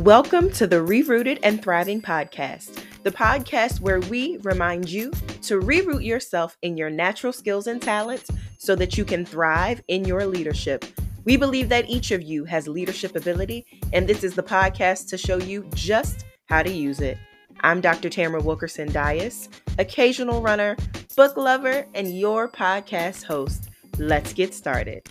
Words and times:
Welcome 0.00 0.50
to 0.52 0.66
the 0.66 0.76
Rerooted 0.76 1.38
and 1.42 1.62
Thriving 1.62 2.02
podcast, 2.02 2.82
the 3.02 3.10
podcast 3.10 3.80
where 3.80 4.00
we 4.00 4.36
remind 4.42 4.90
you 4.90 5.10
to 5.40 5.58
reroot 5.58 6.04
yourself 6.04 6.54
in 6.60 6.76
your 6.76 6.90
natural 6.90 7.32
skills 7.32 7.66
and 7.66 7.80
talents 7.80 8.30
so 8.58 8.76
that 8.76 8.98
you 8.98 9.06
can 9.06 9.24
thrive 9.24 9.80
in 9.88 10.04
your 10.04 10.26
leadership. 10.26 10.84
We 11.24 11.38
believe 11.38 11.70
that 11.70 11.88
each 11.88 12.10
of 12.10 12.20
you 12.20 12.44
has 12.44 12.68
leadership 12.68 13.16
ability, 13.16 13.64
and 13.94 14.06
this 14.06 14.22
is 14.22 14.34
the 14.34 14.42
podcast 14.42 15.08
to 15.08 15.16
show 15.16 15.38
you 15.38 15.66
just 15.74 16.26
how 16.44 16.62
to 16.62 16.70
use 16.70 17.00
it. 17.00 17.16
I'm 17.62 17.80
Dr. 17.80 18.10
Tamara 18.10 18.42
Wilkerson 18.42 18.92
Dias, 18.92 19.48
occasional 19.78 20.42
runner, 20.42 20.76
book 21.16 21.38
lover, 21.38 21.86
and 21.94 22.18
your 22.18 22.50
podcast 22.50 23.24
host. 23.24 23.70
Let's 23.98 24.34
get 24.34 24.52
started. 24.52 25.08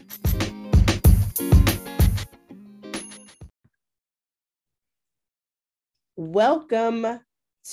Welcome 6.17 7.19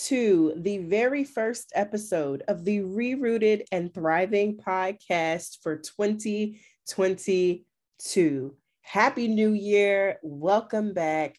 to 0.07 0.55
the 0.57 0.79
very 0.79 1.23
first 1.23 1.71
episode 1.77 2.43
of 2.49 2.65
the 2.65 2.81
Rerooted 2.81 3.63
and 3.71 3.95
Thriving 3.95 4.57
podcast 4.57 5.59
for 5.63 5.77
2022. 5.77 8.57
Happy 8.81 9.29
New 9.29 9.53
Year. 9.53 10.19
Welcome 10.25 10.93
back. 10.93 11.39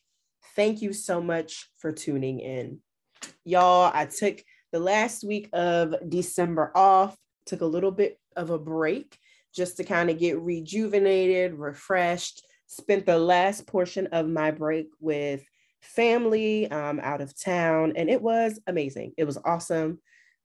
Thank 0.55 0.81
you 0.81 0.93
so 0.93 1.19
much 1.19 1.69
for 1.77 1.91
tuning 1.91 2.39
in. 2.39 2.79
Y'all, 3.43 3.91
I 3.93 4.05
took 4.05 4.41
the 4.71 4.79
last 4.79 5.25
week 5.25 5.49
of 5.51 5.95
December 6.07 6.71
off, 6.73 7.17
took 7.45 7.59
a 7.59 7.65
little 7.65 7.91
bit 7.91 8.17
of 8.37 8.49
a 8.49 8.57
break 8.57 9.19
just 9.53 9.75
to 9.75 9.83
kind 9.83 10.09
of 10.09 10.19
get 10.19 10.39
rejuvenated, 10.39 11.55
refreshed. 11.55 12.47
Spent 12.67 13.05
the 13.05 13.19
last 13.19 13.67
portion 13.67 14.07
of 14.07 14.29
my 14.29 14.51
break 14.51 14.87
with 15.01 15.43
family 15.83 16.69
um, 16.71 16.99
out 17.01 17.21
of 17.21 17.39
town, 17.39 17.93
and 17.95 18.09
it 18.09 18.21
was 18.21 18.59
amazing. 18.67 19.13
It 19.17 19.25
was 19.25 19.37
awesome. 19.45 19.99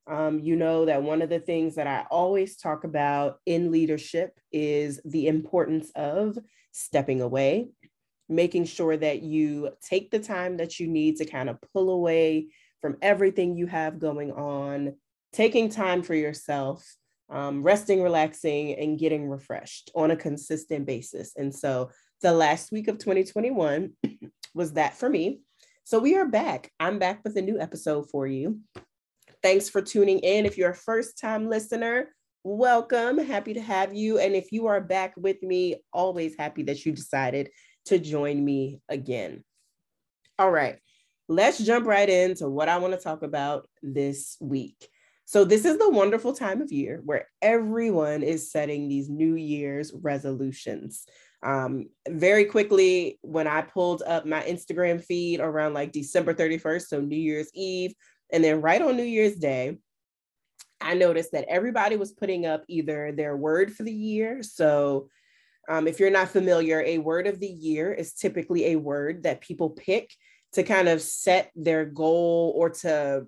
Um, 0.07 0.41
you 0.41 0.57
know 0.57 0.87
that 0.87 1.03
one 1.03 1.23
of 1.23 1.29
the 1.29 1.39
things 1.39 1.75
that 1.75 1.87
I 1.87 2.07
always 2.11 2.57
talk 2.57 2.85
about 2.85 3.39
in 3.47 3.71
leadership 3.71 4.39
is 4.51 5.01
the 5.05 5.29
importance 5.29 5.91
of 5.95 6.39
stepping 6.73 7.21
away, 7.21 7.69
making 8.29 8.65
sure 8.65 8.97
that 8.97 9.23
you 9.23 9.71
take 9.83 10.11
the 10.11 10.19
time 10.19 10.57
that 10.57 10.81
you 10.81 10.87
need 10.87 11.17
to 11.17 11.27
kind 11.27 11.51
of 11.51 11.59
pull 11.73 11.91
away 11.91 12.49
from 12.81 12.97
everything 13.03 13.57
you 13.57 13.67
have 13.67 13.99
going 13.99 14.33
on, 14.33 14.95
taking 15.33 15.69
time 15.69 16.03
for 16.03 16.15
yourself, 16.15 16.85
um, 17.31 17.63
resting, 17.63 18.03
relaxing, 18.03 18.75
and 18.75 18.99
getting 18.99 19.29
refreshed 19.29 19.91
on 19.95 20.11
a 20.11 20.17
consistent 20.17 20.87
basis. 20.87 21.35
And 21.37 21.55
so 21.55 21.91
the 22.23 22.33
last 22.33 22.73
week 22.73 22.89
of 22.89 22.99
2021 22.99 23.93
was 24.59 24.73
that 24.73 24.99
for 24.99 25.09
me. 25.09 25.41
So 25.85 26.01
we 26.01 26.17
are 26.17 26.27
back. 26.27 26.73
I'm 26.81 26.99
back 26.99 27.21
with 27.23 27.37
a 27.37 27.41
new 27.41 27.61
episode 27.61 28.11
for 28.11 28.27
you. 28.27 28.59
Thanks 29.41 29.71
for 29.71 29.81
tuning 29.81 30.19
in. 30.19 30.47
If 30.47 30.59
you're 30.59 30.73
a 30.73 30.75
first 30.75 31.17
time 31.17 31.49
listener, 31.49 32.09
welcome. 32.43 33.19
Happy 33.19 33.55
to 33.55 33.61
have 33.61 33.95
you. 33.95 34.19
And 34.19 34.35
if 34.35 34.51
you 34.51 34.67
are 34.67 34.81
back 34.81 35.15
with 35.17 35.41
me, 35.45 35.77
always 35.93 36.35
happy 36.37 36.65
that 36.65 36.85
you 36.85 36.91
decided 36.91 37.51
to 37.87 38.01
join 38.01 38.45
me 38.45 38.81
again. 38.89 39.45
All 40.41 40.51
right, 40.51 40.79
let's 41.29 41.59
jump 41.59 41.87
right 41.87 42.09
into 42.09 42.49
what 42.49 42.69
I 42.69 42.79
want 42.79 42.95
to 42.95 43.01
talk 43.01 43.23
about 43.23 43.69
this 43.81 44.37
week. 44.41 44.89
So, 45.25 45.45
this 45.45 45.65
is 45.65 45.79
the 45.79 45.91
wonderful 45.91 46.33
time 46.33 46.63
of 46.63 46.73
year 46.73 47.01
where 47.05 47.29
everyone 47.43 48.23
is 48.23 48.51
setting 48.51 48.89
these 48.89 49.09
New 49.09 49.35
Year's 49.37 49.93
resolutions. 49.93 51.07
Um, 51.43 51.89
very 52.09 52.45
quickly, 52.45 53.19
when 53.23 53.47
I 53.47 53.63
pulled 53.63 54.03
up 54.03 54.27
my 54.27 54.43
Instagram 54.43 55.03
feed 55.03 55.41
around 55.41 55.75
like 55.75 55.93
December 55.93 56.35
31st, 56.35 56.89
so 56.89 57.01
New 57.01 57.17
Year's 57.17 57.51
Eve, 57.55 57.95
and 58.33 58.43
then 58.43 58.61
right 58.61 58.83
on 58.83 58.97
New 58.97 59.05
Year's 59.05 59.37
Day, 59.37 59.79
I 60.81 60.95
noticed 60.95 61.33
that 61.33 61.47
everybody 61.49 61.97
was 61.97 62.13
putting 62.13 62.47
up 62.47 62.65
either 62.69 63.13
their 63.13 63.37
word 63.37 63.73
for 63.73 63.83
the 63.83 63.93
year. 63.93 64.43
So, 64.43 65.09
um, 65.69 65.87
if 65.87 66.01
you're 66.01 66.11
not 66.11 66.29
familiar, 66.31 66.81
a 66.81 66.99
word 66.99 67.27
of 67.27 67.41
the 67.41 67.49
year 67.49 67.93
is 67.93 68.15
typically 68.15 68.67
a 68.67 68.77
word 68.77 69.25
that 69.25 69.41
people 69.41 69.71
pick 69.71 70.11
to 70.53 70.63
kind 70.63 70.89
of 70.89 71.03
set 71.03 71.51
their 71.55 71.85
goal 71.85 72.55
or 72.57 72.71
to 72.71 73.27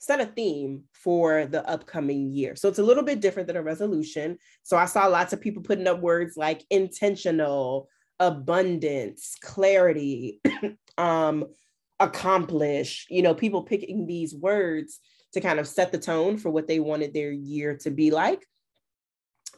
set 0.00 0.20
a 0.20 0.26
theme 0.26 0.82
for 0.92 1.44
the 1.44 1.66
upcoming 1.68 2.32
year. 2.32 2.56
So 2.56 2.68
it's 2.68 2.78
a 2.78 2.82
little 2.82 3.04
bit 3.04 3.20
different 3.20 3.46
than 3.46 3.58
a 3.58 3.62
resolution. 3.62 4.38
So 4.62 4.76
I 4.76 4.86
saw 4.86 5.06
lots 5.06 5.34
of 5.34 5.42
people 5.42 5.62
putting 5.62 5.86
up 5.86 6.00
words 6.00 6.36
like 6.36 6.64
intentional, 6.70 7.86
abundance, 8.18 9.36
clarity, 9.42 10.40
um, 10.98 11.44
accomplish, 12.00 13.06
you 13.10 13.20
know, 13.20 13.34
people 13.34 13.62
picking 13.62 14.06
these 14.06 14.34
words 14.34 15.00
to 15.34 15.40
kind 15.40 15.60
of 15.60 15.68
set 15.68 15.92
the 15.92 15.98
tone 15.98 16.38
for 16.38 16.50
what 16.50 16.66
they 16.66 16.80
wanted 16.80 17.12
their 17.12 17.30
year 17.30 17.76
to 17.82 17.90
be 17.90 18.10
like. 18.10 18.42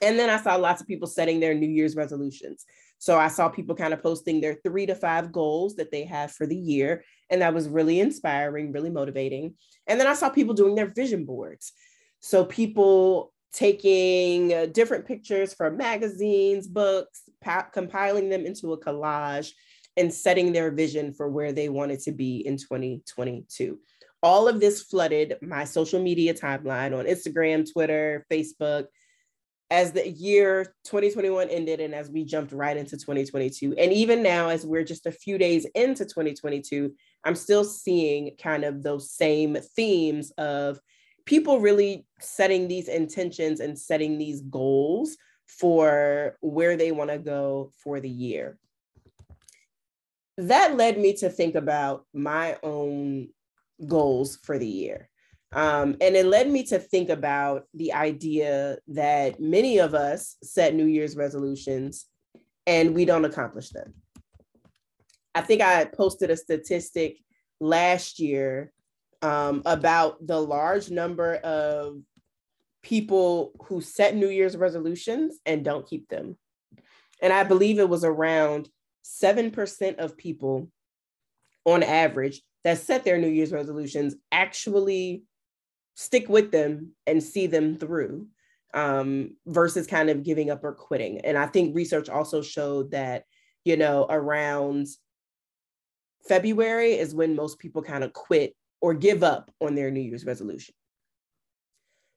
And 0.03 0.19
then 0.19 0.29
I 0.29 0.41
saw 0.43 0.57
lots 0.57 0.83
of 0.83 0.89
people 0.89 1.07
setting 1.07 1.41
their 1.41 1.55
New 1.55 1.69
Year's 1.69 1.97
resolutions. 1.97 2.65
So 2.99 3.19
I 3.19 3.29
saw 3.29 3.49
people 3.49 3.75
kind 3.75 3.95
of 3.95 4.03
posting 4.03 4.41
their 4.41 4.55
three 4.55 4.87
to 4.87 4.95
five 4.95 5.33
goals 5.33 5.77
that 5.77 5.91
they 5.91 6.05
have 6.05 6.33
for 6.33 6.47
the 6.47 6.57
year. 6.57 7.05
And 7.31 7.41
that 7.41 7.55
was 7.55 7.69
really 7.69 8.01
inspiring, 8.01 8.73
really 8.73 8.91
motivating. 8.91 9.55
And 9.87 9.99
then 9.99 10.07
I 10.07 10.15
saw 10.15 10.29
people 10.29 10.55
doing 10.55 10.75
their 10.75 10.93
vision 10.93 11.25
boards. 11.25 11.73
So 12.21 12.45
people 12.45 13.33
taking 13.53 14.53
uh, 14.53 14.67
different 14.67 15.07
pictures 15.07 15.55
from 15.55 15.77
magazines, 15.77 16.67
books, 16.67 17.23
compiling 17.73 18.29
them 18.29 18.47
into 18.47 18.73
a 18.73 18.81
collage 18.81 19.51
and 19.97 20.13
setting 20.13 20.53
their 20.53 20.71
vision 20.71 21.13
for 21.13 21.29
where 21.29 21.53
they 21.53 21.69
wanted 21.69 22.01
to 22.01 22.13
be 22.13 22.47
in 22.47 22.57
2022. 22.57 23.79
All 24.23 24.49
of 24.49 24.61
this 24.61 24.83
flooded 24.83 25.37
my 25.43 25.65
social 25.65 26.01
media 26.01 26.33
timeline 26.33 26.97
on 26.97 27.07
Instagram, 27.07 27.71
Twitter, 27.71 28.25
Facebook, 28.31 28.87
as 29.71 29.93
the 29.93 30.09
year 30.09 30.75
2021 30.85 31.49
ended 31.49 31.81
and 31.81 31.95
as 31.95 32.11
we 32.11 32.25
jumped 32.25 32.53
right 32.53 32.77
into 32.77 32.97
2022. 32.97 33.75
And 33.79 33.93
even 33.93 34.23
now, 34.23 34.49
as 34.49 34.67
we're 34.67 34.85
just 34.85 35.07
a 35.07 35.13
few 35.13 35.39
days 35.39 35.65
into 35.75 36.05
2022, 36.05 36.93
I'm 37.25 37.35
still 37.35 37.65
seeing 37.65 38.37
kind 38.43 38.65
of 38.65 38.83
those 38.83 39.11
same 39.11 39.57
themes 39.75 40.31
of 40.37 40.79
people 41.25 41.61
really 41.61 42.07
setting 42.21 42.69
these 42.69 42.89
intentions 42.89 43.61
and 43.61 43.79
setting 43.79 44.19
these 44.19 44.43
goals 44.43 45.17
for 45.47 46.37
where 46.41 46.77
they 46.77 46.93
want 46.93 47.11
to 47.11 47.19
go 47.19 47.71
for 47.83 48.01
the 48.01 48.11
year. 48.11 48.59
That 50.39 50.77
led 50.77 50.99
me 50.99 51.15
to 51.15 51.29
think 51.29 51.55
about 51.55 52.05
my 52.13 52.57
own 52.63 53.29
goals 53.87 54.39
for 54.43 54.59
the 54.59 54.69
year. 54.69 55.09
Um, 55.53 55.97
and 56.01 56.17
it 56.17 56.27
led 56.27 56.51
me 56.51 56.65
to 56.65 56.79
think 56.79 57.11
about 57.11 57.65
the 57.75 57.93
idea 57.93 58.79
that 58.89 59.41
many 59.41 59.79
of 59.79 59.95
us 59.95 60.37
set 60.43 60.75
New 60.75 60.87
Year's 60.87 61.17
resolutions 61.17 62.07
and 62.67 62.95
we 62.95 63.05
don't 63.05 63.25
accomplish 63.25 63.71
them. 63.71 63.93
I 65.35 65.43
think 65.43 65.61
I 65.61 65.85
posted 65.85 66.31
a 66.31 66.37
statistic 66.37 67.19
last 67.61 68.19
year 68.19 68.73
um, 69.21 69.63
about 69.67 70.27
the 70.27 70.41
large 70.41 70.91
number 70.91 71.35
of 71.37 72.01
people 72.83 73.53
who 73.65 73.81
set 73.81 74.17
New 74.17 74.29
Year's 74.29 74.57
resolutions 74.57 75.39
and 75.47 75.65
don't 75.65 75.87
keep 75.87 76.09
them. 76.09 76.37
And 77.21 77.33
I 77.33 77.45
believe 77.45 77.79
it 77.79 77.89
was 77.89 78.05
around 78.05 78.69
7% 79.05 79.99
of 79.99 80.17
people 80.17 80.69
on 81.65 81.83
average 81.83 82.43
that 82.65 82.79
set 82.79 83.05
their 83.05 83.19
New 83.19 83.29
Year's 83.29 83.53
resolutions 83.53 84.17
actually 84.33 85.23
stick 85.95 86.29
with 86.29 86.51
them 86.51 86.93
and 87.07 87.23
see 87.23 87.47
them 87.47 87.77
through 87.77 88.27
um, 88.75 89.37
versus 89.47 89.87
kind 89.87 90.11
of 90.11 90.23
giving 90.23 90.51
up 90.51 90.65
or 90.65 90.73
quitting. 90.73 91.21
And 91.21 91.37
I 91.37 91.47
think 91.47 91.75
research 91.75 92.09
also 92.09 92.43
showed 92.43 92.93
that, 92.93 93.25
you 93.65 93.77
know, 93.77 94.07
around 94.09 94.87
February 96.27 96.93
is 96.93 97.15
when 97.15 97.37
most 97.37 97.59
people 97.59 97.83
kind 97.83 98.05
of 98.05 98.13
quit 98.13 98.55
or 98.81 98.95
give 98.95 99.23
up 99.23 99.51
on 99.61 99.75
their 99.75 99.91
New 99.91 100.01
Year's 100.01 100.25
resolution. 100.25 100.75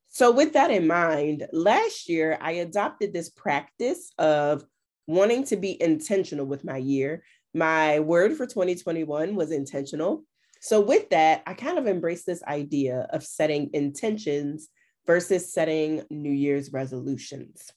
So, 0.08 0.32
with 0.32 0.54
that 0.54 0.72
in 0.72 0.88
mind, 0.88 1.46
last 1.52 2.08
year 2.08 2.38
I 2.40 2.54
adopted 2.54 3.12
this 3.12 3.30
practice 3.30 4.12
of 4.18 4.64
wanting 5.08 5.44
to 5.46 5.58
be 5.58 5.82
intentional 5.82 6.46
with 6.46 6.64
my 6.64 6.78
year. 6.78 7.24
My 7.54 8.00
word 8.00 8.36
for 8.36 8.46
2021 8.46 9.36
was 9.36 9.52
intentional. 9.52 10.24
So, 10.66 10.82
with 10.82 11.12
that, 11.12 11.44
I 11.46 11.54
kind 11.54 11.78
of 11.78 11.86
embrace 11.86 12.24
this 12.24 12.42
idea 12.42 13.06
of 13.12 13.24
setting 13.24 13.70
intentions 13.74 14.68
versus 15.06 15.54
setting 15.54 16.02
New 16.10 16.32
Year's 16.32 16.74
resolutions. 16.74 17.70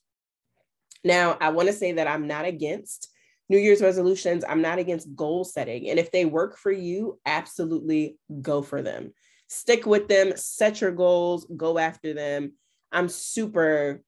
Now, 1.03 1.37
I 1.39 1.49
want 1.49 1.67
to 1.67 1.73
say 1.73 1.91
that 1.91 2.07
I'm 2.07 2.25
not 2.25 2.45
against 2.45 3.09
New 3.47 3.59
Year's 3.59 3.83
resolutions, 3.83 4.43
I'm 4.43 4.63
not 4.63 4.79
against 4.79 5.15
goal 5.15 5.43
setting. 5.43 5.87
And 5.87 5.99
if 5.99 6.09
they 6.09 6.25
work 6.25 6.57
for 6.57 6.71
you, 6.71 7.19
absolutely 7.27 8.17
go 8.41 8.63
for 8.63 8.81
them. 8.81 9.13
Stick 9.49 9.85
with 9.85 10.07
them, 10.07 10.35
set 10.35 10.81
your 10.81 10.91
goals, 10.91 11.45
go 11.55 11.77
after 11.77 12.15
them. 12.15 12.53
I'm 12.91 13.07
super 13.07 14.01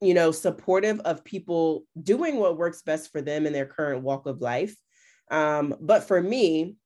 you 0.00 0.14
know 0.14 0.30
supportive 0.30 1.00
of 1.00 1.22
people 1.22 1.84
doing 2.02 2.36
what 2.36 2.56
works 2.56 2.80
best 2.80 3.12
for 3.12 3.20
them 3.20 3.44
in 3.46 3.52
their 3.52 3.66
current 3.66 4.02
walk 4.02 4.26
of 4.26 4.40
life 4.40 4.74
Um, 5.30 5.74
but 5.80 6.04
for 6.04 6.22
me, 6.22 6.76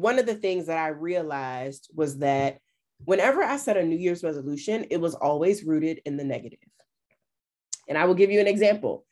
one 0.00 0.18
of 0.18 0.26
the 0.26 0.34
things 0.34 0.66
that 0.66 0.78
I 0.78 0.88
realized 0.88 1.90
was 1.94 2.18
that 2.18 2.58
whenever 3.04 3.42
I 3.42 3.56
set 3.56 3.76
a 3.76 3.84
New 3.84 3.96
Year's 3.96 4.22
resolution, 4.22 4.86
it 4.90 5.00
was 5.00 5.14
always 5.14 5.64
rooted 5.64 6.00
in 6.04 6.16
the 6.16 6.24
negative. 6.24 6.58
And 7.88 7.98
I 7.98 8.04
will 8.04 8.14
give 8.14 8.30
you 8.30 8.40
an 8.40 8.46
example. 8.46 9.04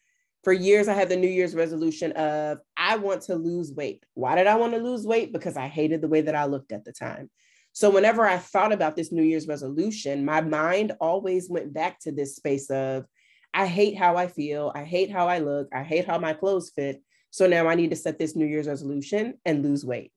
For 0.44 0.52
years, 0.52 0.88
I 0.88 0.94
had 0.94 1.08
the 1.08 1.16
New 1.16 1.28
Year's 1.28 1.54
resolution 1.54 2.12
of 2.12 2.58
I 2.76 2.96
want 2.96 3.22
to 3.22 3.34
lose 3.34 3.72
weight. 3.72 4.04
Why 4.14 4.36
did 4.36 4.46
I 4.46 4.54
want 4.56 4.72
to 4.74 4.78
lose 4.78 5.04
weight? 5.04 5.32
Because 5.32 5.56
I 5.56 5.66
hated 5.68 6.00
the 6.00 6.08
way 6.08 6.20
that 6.22 6.34
I 6.34 6.46
looked 6.46 6.72
at 6.72 6.84
the 6.84 6.92
time. 6.92 7.28
So, 7.72 7.90
whenever 7.90 8.26
I 8.26 8.38
thought 8.38 8.72
about 8.72 8.96
this 8.96 9.12
New 9.12 9.22
Year's 9.22 9.48
resolution, 9.48 10.24
my 10.24 10.40
mind 10.40 10.92
always 11.00 11.50
went 11.50 11.74
back 11.74 11.98
to 12.00 12.12
this 12.12 12.36
space 12.36 12.70
of 12.70 13.04
I 13.52 13.66
hate 13.66 13.96
how 13.96 14.16
I 14.16 14.28
feel. 14.28 14.72
I 14.74 14.84
hate 14.84 15.10
how 15.10 15.28
I 15.28 15.38
look. 15.38 15.68
I 15.72 15.82
hate 15.82 16.06
how 16.06 16.18
my 16.18 16.32
clothes 16.32 16.70
fit. 16.74 17.02
So 17.30 17.46
now 17.46 17.66
I 17.66 17.74
need 17.74 17.90
to 17.90 17.96
set 17.96 18.18
this 18.18 18.36
New 18.36 18.46
Year's 18.46 18.68
resolution 18.68 19.34
and 19.44 19.62
lose 19.62 19.84
weight. 19.84 20.12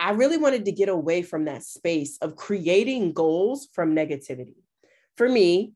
I 0.00 0.10
really 0.12 0.36
wanted 0.36 0.64
to 0.66 0.72
get 0.72 0.88
away 0.88 1.22
from 1.22 1.44
that 1.44 1.62
space 1.62 2.18
of 2.18 2.36
creating 2.36 3.12
goals 3.12 3.68
from 3.72 3.94
negativity. 3.94 4.56
For 5.16 5.28
me, 5.28 5.72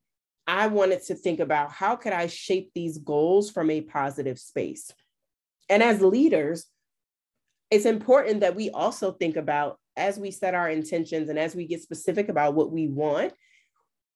I 0.47 0.67
wanted 0.67 1.03
to 1.05 1.15
think 1.15 1.41
about 1.41 1.73
how 1.73 1.97
could 1.97 2.13
I 2.13 2.27
shape 2.27 2.71
these 2.75 2.99
goals 2.99 3.51
from 3.51 3.71
a 3.71 3.83
positive 3.83 4.39
space. 4.39 4.91
And 5.69 5.83
as 5.83 6.01
leaders, 6.01 6.67
it's 7.71 7.85
important 7.85 8.41
that 8.41 8.57
we 8.57 8.71
also 8.71 9.13
think 9.13 9.37
about 9.37 9.79
as 9.97 10.19
we 10.19 10.31
set 10.31 10.55
our 10.55 10.69
intentions 10.69 11.29
and 11.29 11.39
as 11.39 11.55
we 11.55 11.67
get 11.67 11.83
specific 11.83 12.29
about 12.29 12.55
what 12.55 12.73
we 12.73 12.89
want, 12.89 13.33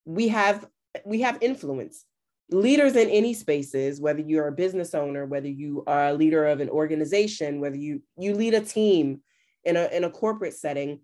we 0.05 0.29
have 0.29 0.67
we 1.05 1.21
have 1.21 1.39
influence 1.41 2.05
leaders 2.51 2.97
in 2.97 3.09
any 3.09 3.33
spaces 3.33 4.01
whether 4.01 4.21
you're 4.21 4.49
a 4.49 4.53
business 4.53 4.95
owner 4.95 5.25
whether 5.25 5.49
you 5.49 5.83
are 5.87 6.09
a 6.09 6.13
leader 6.13 6.47
of 6.47 6.61
an 6.61 6.69
organization 6.69 7.61
whether 7.61 7.77
you 7.77 8.03
you 8.19 8.35
lead 8.35 8.53
a 8.53 8.61
team 8.61 9.21
in 9.65 9.77
a 9.77 9.87
in 9.93 10.05
a 10.05 10.11
corporate 10.11 10.55
setting 10.55 11.01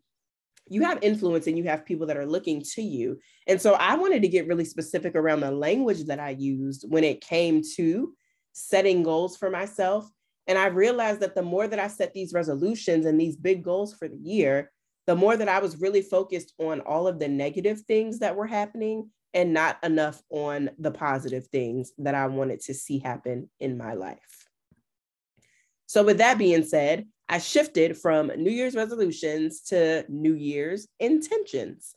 you 0.71 0.83
have 0.83 0.99
influence 1.03 1.47
and 1.47 1.57
you 1.57 1.65
have 1.65 1.87
people 1.87 2.07
that 2.07 2.17
are 2.17 2.27
looking 2.27 2.63
to 2.63 2.83
you 2.83 3.19
and 3.47 3.61
so 3.61 3.75
i 3.75 3.95
wanted 3.95 4.23
to 4.23 4.29
get 4.29 4.47
really 4.47 4.65
specific 4.65 5.15
around 5.15 5.41
the 5.41 5.51
language 5.51 6.05
that 6.05 6.21
i 6.21 6.31
used 6.31 6.85
when 6.89 7.05
it 7.05 7.21
came 7.21 7.63
to 7.77 8.13
setting 8.53 9.03
goals 9.03 9.37
for 9.37 9.51
myself 9.51 10.11
and 10.47 10.59
i 10.59 10.67
realized 10.67 11.21
that 11.21 11.35
the 11.35 11.43
more 11.43 11.67
that 11.67 11.79
i 11.79 11.87
set 11.87 12.13
these 12.13 12.33
resolutions 12.33 13.07
and 13.07 13.21
these 13.21 13.37
big 13.37 13.63
goals 13.63 13.95
for 13.95 14.09
the 14.09 14.19
year 14.19 14.71
the 15.07 15.17
more 15.17 15.37
that 15.37 15.49
i 15.49 15.59
was 15.59 15.81
really 15.81 16.03
focused 16.03 16.53
on 16.59 16.81
all 16.81 17.07
of 17.07 17.19
the 17.19 17.29
negative 17.29 17.81
things 17.83 18.19
that 18.19 18.37
were 18.37 18.47
happening 18.47 19.09
and 19.35 19.53
not 19.53 19.83
enough 19.85 20.23
on 20.31 20.71
the 20.79 20.91
positive 20.91 21.47
things 21.49 21.93
that 21.99 22.15
I 22.15 22.27
wanted 22.27 22.61
to 22.63 22.75
see 22.75 22.99
happen 22.99 23.51
in 23.61 23.77
my 23.77 23.95
life. 23.95 24.49
So, 25.87 26.03
with 26.03 26.19
that 26.19 26.39
being 26.39 26.65
said, 26.65 27.07
I 27.29 27.39
shifted 27.39 27.97
from 27.99 28.29
New 28.37 28.51
Year's 28.51 28.75
resolutions 28.75 29.61
to 29.65 30.05
New 30.09 30.35
Year's 30.35 30.89
intentions. 30.99 31.95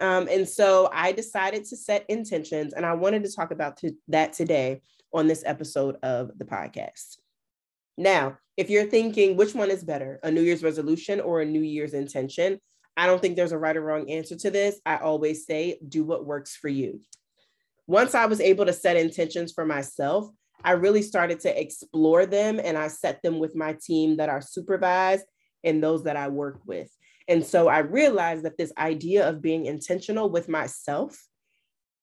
Um, 0.00 0.26
and 0.28 0.48
so 0.48 0.90
I 0.92 1.12
decided 1.12 1.64
to 1.66 1.76
set 1.76 2.04
intentions, 2.08 2.72
and 2.72 2.84
I 2.84 2.94
wanted 2.94 3.22
to 3.24 3.32
talk 3.32 3.52
about 3.52 3.76
to, 3.78 3.92
that 4.08 4.32
today 4.32 4.82
on 5.14 5.28
this 5.28 5.44
episode 5.46 5.96
of 6.02 6.36
the 6.36 6.44
podcast. 6.44 7.18
Now, 7.96 8.38
if 8.56 8.70
you're 8.70 8.86
thinking 8.86 9.36
which 9.36 9.54
one 9.54 9.70
is 9.70 9.84
better, 9.84 10.18
a 10.22 10.30
New 10.30 10.40
Year's 10.40 10.64
resolution 10.64 11.20
or 11.20 11.40
a 11.40 11.46
New 11.46 11.60
Year's 11.60 11.94
intention, 11.94 12.58
I 12.96 13.06
don't 13.06 13.20
think 13.20 13.36
there's 13.36 13.52
a 13.52 13.58
right 13.58 13.76
or 13.76 13.82
wrong 13.82 14.10
answer 14.10 14.36
to 14.36 14.50
this. 14.50 14.80
I 14.84 14.96
always 14.96 15.46
say, 15.46 15.78
do 15.86 16.04
what 16.04 16.26
works 16.26 16.56
for 16.56 16.68
you. 16.68 17.00
Once 17.86 18.14
I 18.14 18.26
was 18.26 18.40
able 18.40 18.66
to 18.66 18.72
set 18.72 18.96
intentions 18.96 19.52
for 19.52 19.64
myself, 19.64 20.28
I 20.64 20.72
really 20.72 21.02
started 21.02 21.40
to 21.40 21.60
explore 21.60 22.26
them 22.26 22.60
and 22.62 22.76
I 22.76 22.88
set 22.88 23.22
them 23.22 23.38
with 23.38 23.56
my 23.56 23.76
team 23.84 24.16
that 24.16 24.28
are 24.28 24.40
supervised 24.40 25.26
and 25.64 25.82
those 25.82 26.04
that 26.04 26.16
I 26.16 26.28
work 26.28 26.60
with. 26.66 26.90
And 27.28 27.44
so 27.44 27.68
I 27.68 27.78
realized 27.78 28.44
that 28.44 28.58
this 28.58 28.72
idea 28.76 29.28
of 29.28 29.42
being 29.42 29.66
intentional 29.66 30.28
with 30.28 30.48
myself 30.48 31.26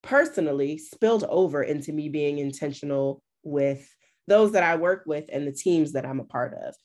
personally 0.02 0.78
spilled 0.78 1.26
over 1.26 1.62
into 1.62 1.92
me 1.92 2.10
being 2.10 2.40
intentional 2.40 3.22
with 3.44 3.88
those 4.28 4.54
that 4.54 4.64
I 4.64 4.76
work 4.76 5.04
with 5.06 5.26
and 5.32 5.48
the 5.48 5.52
teams 5.52 5.94
that 5.94 6.06
I'm 6.06 6.20
a 6.20 6.26
part 6.26 6.54
of. 6.54 6.76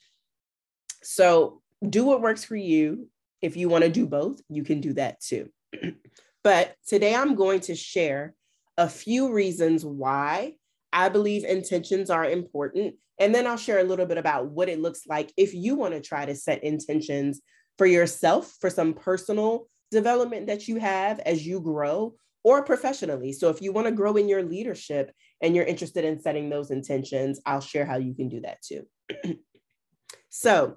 So 1.02 1.62
do 1.88 2.04
what 2.04 2.22
works 2.22 2.44
for 2.44 2.56
you. 2.56 3.08
If 3.42 3.56
you 3.56 3.68
want 3.68 3.84
to 3.84 3.90
do 3.90 4.06
both, 4.06 4.40
you 4.48 4.64
can 4.64 4.80
do 4.80 4.94
that 4.94 5.20
too. 5.20 5.50
but 6.42 6.74
today 6.86 7.14
I'm 7.14 7.34
going 7.34 7.60
to 7.60 7.74
share 7.74 8.34
a 8.76 8.88
few 8.88 9.32
reasons 9.32 9.84
why 9.84 10.54
I 10.94 11.08
believe 11.08 11.44
intentions 11.44 12.08
are 12.08 12.24
important. 12.24 12.94
And 13.18 13.34
then 13.34 13.46
I'll 13.46 13.56
share 13.56 13.80
a 13.80 13.84
little 13.84 14.06
bit 14.06 14.16
about 14.16 14.46
what 14.46 14.68
it 14.68 14.80
looks 14.80 15.02
like 15.06 15.32
if 15.36 15.52
you 15.52 15.74
want 15.74 15.92
to 15.94 16.00
try 16.00 16.24
to 16.24 16.34
set 16.34 16.64
intentions 16.64 17.42
for 17.76 17.86
yourself, 17.86 18.54
for 18.60 18.70
some 18.70 18.94
personal 18.94 19.68
development 19.90 20.46
that 20.46 20.68
you 20.68 20.76
have 20.78 21.18
as 21.20 21.46
you 21.46 21.60
grow, 21.60 22.14
or 22.44 22.62
professionally. 22.62 23.32
So 23.32 23.48
if 23.48 23.60
you 23.60 23.72
want 23.72 23.86
to 23.86 23.92
grow 23.92 24.16
in 24.16 24.28
your 24.28 24.42
leadership 24.42 25.10
and 25.40 25.56
you're 25.56 25.64
interested 25.64 26.04
in 26.04 26.20
setting 26.20 26.48
those 26.48 26.70
intentions, 26.70 27.40
I'll 27.44 27.60
share 27.60 27.86
how 27.86 27.96
you 27.96 28.14
can 28.14 28.28
do 28.28 28.40
that 28.42 28.62
too. 28.62 28.86
so, 30.28 30.76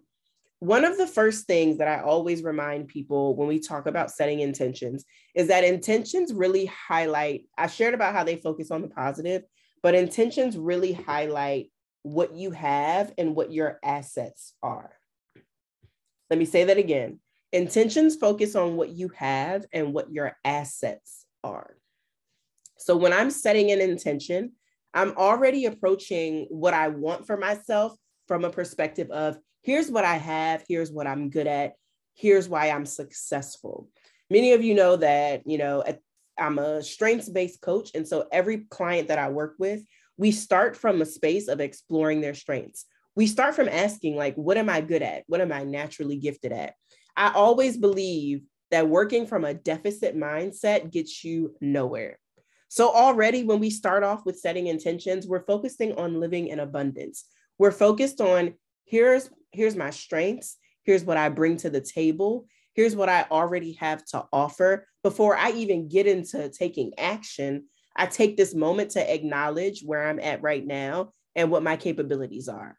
one 0.60 0.86
of 0.86 0.98
the 0.98 1.06
first 1.06 1.46
things 1.46 1.78
that 1.78 1.88
I 1.88 2.02
always 2.02 2.42
remind 2.42 2.88
people 2.88 3.36
when 3.36 3.48
we 3.48 3.60
talk 3.60 3.86
about 3.86 4.10
setting 4.10 4.40
intentions 4.40 5.06
is 5.36 5.50
that 5.50 5.64
intentions 5.64 6.34
really 6.34 6.66
highlight, 6.66 7.46
I 7.60 7.68
shared 7.68 7.94
about 7.94 8.16
how 8.16 8.24
they 8.24 8.38
focus 8.38 8.72
on 8.72 8.82
the 8.82 8.88
positive, 8.88 9.44
but 9.88 9.96
intentions 9.96 10.58
really 10.58 10.92
highlight 10.92 11.72
what 12.04 12.36
you 12.36 12.52
have 12.52 13.14
and 13.18 13.38
what 13.38 13.54
your 13.54 13.80
assets 13.82 14.52
are. 14.62 14.92
Let 16.30 16.38
me 16.38 16.44
say 16.44 16.66
that 16.66 16.78
again. 16.78 17.22
Intentions 17.54 18.18
focus 18.18 18.58
on 18.58 18.76
what 18.76 18.90
you 18.90 19.08
have 19.16 19.66
and 19.72 19.94
what 19.94 20.12
your 20.12 20.36
assets 20.44 21.26
are. 21.42 21.78
So 22.78 22.98
when 22.98 23.14
I'm 23.14 23.32
setting 23.32 23.72
an 23.72 23.80
intention, 23.80 24.52
I'm 24.94 25.12
already 25.16 25.68
approaching 25.68 26.48
what 26.50 26.74
I 26.74 26.90
want 26.90 27.26
for 27.26 27.38
myself 27.38 27.96
from 28.28 28.44
a 28.44 28.50
perspective 28.50 29.10
of 29.10 29.40
here's 29.62 29.90
what 29.90 30.04
I 30.04 30.16
have, 30.16 30.66
here's 30.68 30.92
what 30.92 31.08
I'm 31.08 31.30
good 31.30 31.48
at, 31.48 31.76
here's 32.14 32.50
why 32.50 32.72
I'm 32.72 32.86
successful. 32.86 33.88
Many 34.30 34.52
of 34.52 34.62
you 34.62 34.74
know 34.74 34.98
that, 34.98 35.44
you 35.46 35.58
know, 35.58 35.82
I'm 36.40 36.60
a 36.60 36.84
strengths 36.84 37.30
based 37.30 37.62
coach. 37.62 37.92
And 37.96 38.08
so 38.08 38.28
every 38.32 38.66
client 38.70 39.08
that 39.10 39.20
I 39.20 39.30
work 39.30 39.56
with, 39.60 39.82
we 40.18 40.32
start 40.32 40.76
from 40.76 41.02
a 41.02 41.06
space 41.06 41.48
of 41.48 41.60
exploring 41.60 42.22
their 42.22 42.34
strengths. 42.34 42.86
We 43.16 43.28
start 43.28 43.56
from 43.56 43.70
asking, 43.70 44.16
like, 44.16 44.36
what 44.36 44.58
am 44.58 44.70
I 44.70 44.82
good 44.82 45.02
at? 45.02 45.24
What 45.28 45.42
am 45.42 45.52
I 45.52 45.64
naturally 45.64 46.18
gifted 46.18 46.52
at? 46.52 46.74
I 47.16 47.32
always 47.34 47.78
believe 47.78 48.44
that 48.72 48.90
working 48.90 49.26
from 49.26 49.46
a 49.46 49.54
deficit 49.54 50.16
mindset 50.16 50.92
gets 50.92 51.24
you 51.24 51.56
nowhere. 51.62 52.20
So, 52.70 52.94
already 52.94 53.44
when 53.44 53.60
we 53.60 53.70
start 53.70 54.04
off 54.04 54.26
with 54.26 54.40
setting 54.40 54.68
intentions, 54.68 55.26
we're 55.26 55.46
focusing 55.46 55.94
on 55.94 56.20
living 56.20 56.48
in 56.48 56.60
abundance. 56.60 57.26
We're 57.58 57.72
focused 57.72 58.22
on 58.22 58.56
here's 58.86 59.30
here's 59.52 59.76
my 59.76 59.90
strengths, 59.90 60.58
here's 60.84 61.04
what 61.04 61.18
I 61.18 61.30
bring 61.30 61.58
to 61.58 61.70
the 61.70 61.82
table, 61.82 62.48
here's 62.78 62.96
what 62.96 63.10
I 63.10 63.26
already 63.30 63.74
have 63.74 64.06
to 64.06 64.26
offer. 64.32 64.88
Before 65.04 65.36
I 65.36 65.52
even 65.52 65.90
get 65.90 66.06
into 66.06 66.48
taking 66.50 66.94
action, 66.98 67.66
I 67.96 68.06
take 68.06 68.38
this 68.38 68.54
moment 68.54 68.92
to 68.92 69.14
acknowledge 69.14 69.82
where 69.84 70.08
I'm 70.08 70.20
at 70.20 70.44
right 70.44 70.66
now 70.66 71.12
and 71.36 71.52
what 71.52 71.64
my 71.64 71.76
capabilities 71.76 72.48
are. 72.48 72.78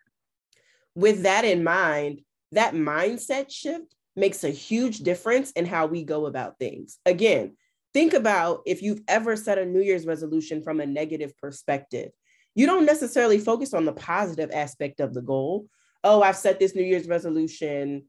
With 0.95 1.25
that 1.25 1.45
in 1.45 1.65
mind, 1.65 2.21
that 2.53 2.75
mindset 2.75 3.51
shift 3.51 3.93
makes 4.15 4.45
a 4.45 4.51
huge 4.51 5.01
difference 5.01 5.51
in 5.51 5.67
how 5.67 5.87
we 5.87 6.05
go 6.05 6.27
about 6.27 6.59
things. 6.59 6.99
Again, 7.05 7.57
think 7.93 8.15
about 8.15 8.63
if 8.67 8.83
you've 8.83 9.03
ever 9.09 9.35
set 9.35 9.59
a 9.59 9.67
New 9.67 9.83
Year's 9.83 10.07
resolution 10.07 10.63
from 10.63 10.81
a 10.81 10.87
negative 10.87 11.37
perspective. 11.39 12.13
You 12.55 12.67
don't 12.67 12.87
necessarily 12.87 13.39
focus 13.39 13.75
on 13.75 13.85
the 13.85 13.93
positive 13.93 14.51
aspect 14.53 15.01
of 15.01 15.13
the 15.13 15.23
goal 15.23 15.67
oh, 16.05 16.23
I've 16.23 16.37
set 16.37 16.59
this 16.59 16.75
New 16.75 16.83
Year's 16.83 17.09
resolution. 17.09 18.05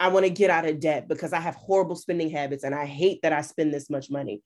I 0.00 0.08
want 0.08 0.24
to 0.24 0.30
get 0.30 0.48
out 0.48 0.66
of 0.66 0.80
debt 0.80 1.08
because 1.08 1.34
I 1.34 1.40
have 1.40 1.54
horrible 1.54 1.94
spending 1.94 2.30
habits 2.30 2.64
and 2.64 2.74
I 2.74 2.86
hate 2.86 3.20
that 3.22 3.34
I 3.34 3.42
spend 3.42 3.72
this 3.72 3.90
much 3.90 4.10
money. 4.10 4.42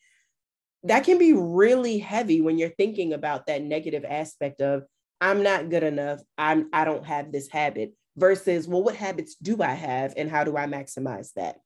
That 0.82 1.04
can 1.04 1.16
be 1.16 1.32
really 1.32 1.98
heavy 1.98 2.40
when 2.40 2.58
you're 2.58 2.70
thinking 2.70 3.12
about 3.12 3.46
that 3.46 3.62
negative 3.62 4.04
aspect 4.04 4.60
of 4.60 4.82
I'm 5.20 5.44
not 5.44 5.70
good 5.70 5.84
enough. 5.84 6.20
I'm 6.36 6.68
I 6.72 6.84
don't 6.84 7.06
have 7.06 7.30
this 7.30 7.48
habit 7.48 7.94
versus 8.16 8.66
well 8.66 8.82
what 8.82 8.96
habits 8.96 9.36
do 9.36 9.62
I 9.62 9.72
have 9.72 10.12
and 10.16 10.28
how 10.28 10.42
do 10.42 10.56
I 10.56 10.66
maximize 10.66 11.32
that? 11.34 11.56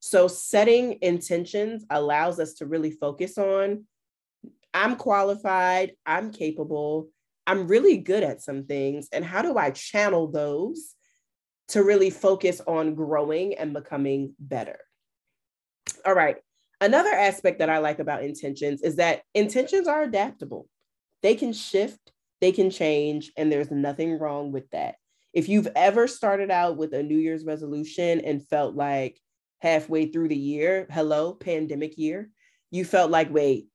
So 0.00 0.28
setting 0.28 0.98
intentions 1.00 1.84
allows 1.90 2.38
us 2.38 2.52
to 2.54 2.66
really 2.66 2.92
focus 2.92 3.38
on 3.38 3.86
I'm 4.74 4.96
qualified, 4.96 5.92
I'm 6.04 6.30
capable, 6.30 7.08
I'm 7.46 7.66
really 7.66 7.96
good 7.96 8.22
at 8.22 8.42
some 8.42 8.64
things. 8.64 9.08
And 9.10 9.24
how 9.24 9.40
do 9.40 9.56
I 9.56 9.70
channel 9.70 10.30
those 10.30 10.94
to 11.68 11.82
really 11.82 12.10
focus 12.10 12.60
on 12.66 12.94
growing 12.94 13.54
and 13.54 13.72
becoming 13.72 14.34
better? 14.38 14.78
All 16.04 16.14
right. 16.14 16.36
Another 16.80 17.10
aspect 17.10 17.58
that 17.58 17.70
I 17.70 17.78
like 17.78 17.98
about 17.98 18.22
intentions 18.22 18.82
is 18.82 18.96
that 18.96 19.22
intentions 19.34 19.88
are 19.88 20.02
adaptable. 20.02 20.68
They 21.22 21.34
can 21.34 21.52
shift, 21.52 22.12
they 22.40 22.52
can 22.52 22.70
change, 22.70 23.32
and 23.36 23.50
there's 23.50 23.70
nothing 23.70 24.18
wrong 24.18 24.52
with 24.52 24.70
that. 24.70 24.94
If 25.32 25.48
you've 25.48 25.68
ever 25.74 26.06
started 26.06 26.50
out 26.50 26.76
with 26.76 26.94
a 26.94 27.02
New 27.02 27.18
Year's 27.18 27.44
resolution 27.44 28.20
and 28.20 28.46
felt 28.46 28.76
like 28.76 29.20
halfway 29.60 30.06
through 30.06 30.28
the 30.28 30.36
year, 30.36 30.86
hello, 30.90 31.34
pandemic 31.34 31.98
year, 31.98 32.30
you 32.70 32.84
felt 32.84 33.10
like, 33.10 33.32
wait, 33.32 33.66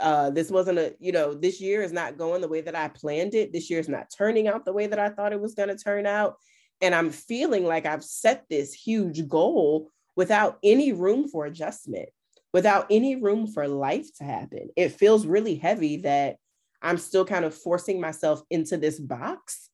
uh, 0.00 0.30
this 0.30 0.50
wasn't 0.50 0.78
a, 0.78 0.94
you 1.00 1.12
know, 1.12 1.34
this 1.34 1.60
year 1.60 1.82
is 1.82 1.92
not 1.92 2.16
going 2.16 2.40
the 2.40 2.48
way 2.48 2.62
that 2.62 2.74
I 2.74 2.88
planned 2.88 3.34
it. 3.34 3.52
This 3.52 3.68
year 3.68 3.80
is 3.80 3.88
not 3.88 4.10
turning 4.16 4.48
out 4.48 4.64
the 4.64 4.72
way 4.72 4.86
that 4.86 4.98
I 4.98 5.10
thought 5.10 5.32
it 5.32 5.40
was 5.40 5.54
going 5.54 5.68
to 5.68 5.76
turn 5.76 6.06
out. 6.06 6.36
And 6.82 6.94
I'm 6.94 7.10
feeling 7.10 7.64
like 7.64 7.86
I've 7.86 8.04
set 8.04 8.44
this 8.50 8.74
huge 8.74 9.28
goal 9.28 9.88
without 10.16 10.58
any 10.62 10.92
room 10.92 11.28
for 11.28 11.46
adjustment, 11.46 12.08
without 12.52 12.86
any 12.90 13.16
room 13.16 13.46
for 13.46 13.66
life 13.68 14.12
to 14.16 14.24
happen. 14.24 14.68
It 14.76 14.90
feels 14.90 15.24
really 15.24 15.54
heavy 15.54 15.98
that 15.98 16.36
I'm 16.82 16.98
still 16.98 17.24
kind 17.24 17.44
of 17.44 17.54
forcing 17.54 18.00
myself 18.00 18.42
into 18.50 18.76
this 18.76 18.98
box, 18.98 19.70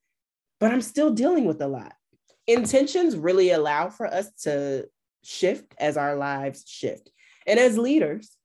but 0.61 0.71
I'm 0.71 0.83
still 0.83 1.11
dealing 1.11 1.47
with 1.47 1.63
a 1.63 1.67
lot. 1.67 1.95
Intentions 2.47 3.17
really 3.17 3.51
allow 3.51 3.89
for 3.89 4.07
us 4.07 4.31
to 4.43 4.87
shift 5.25 5.75
as 5.79 5.97
our 5.97 6.15
lives 6.15 6.65
shift. 6.67 7.11
And 7.47 7.59
as 7.59 7.79
leaders, 7.79 8.37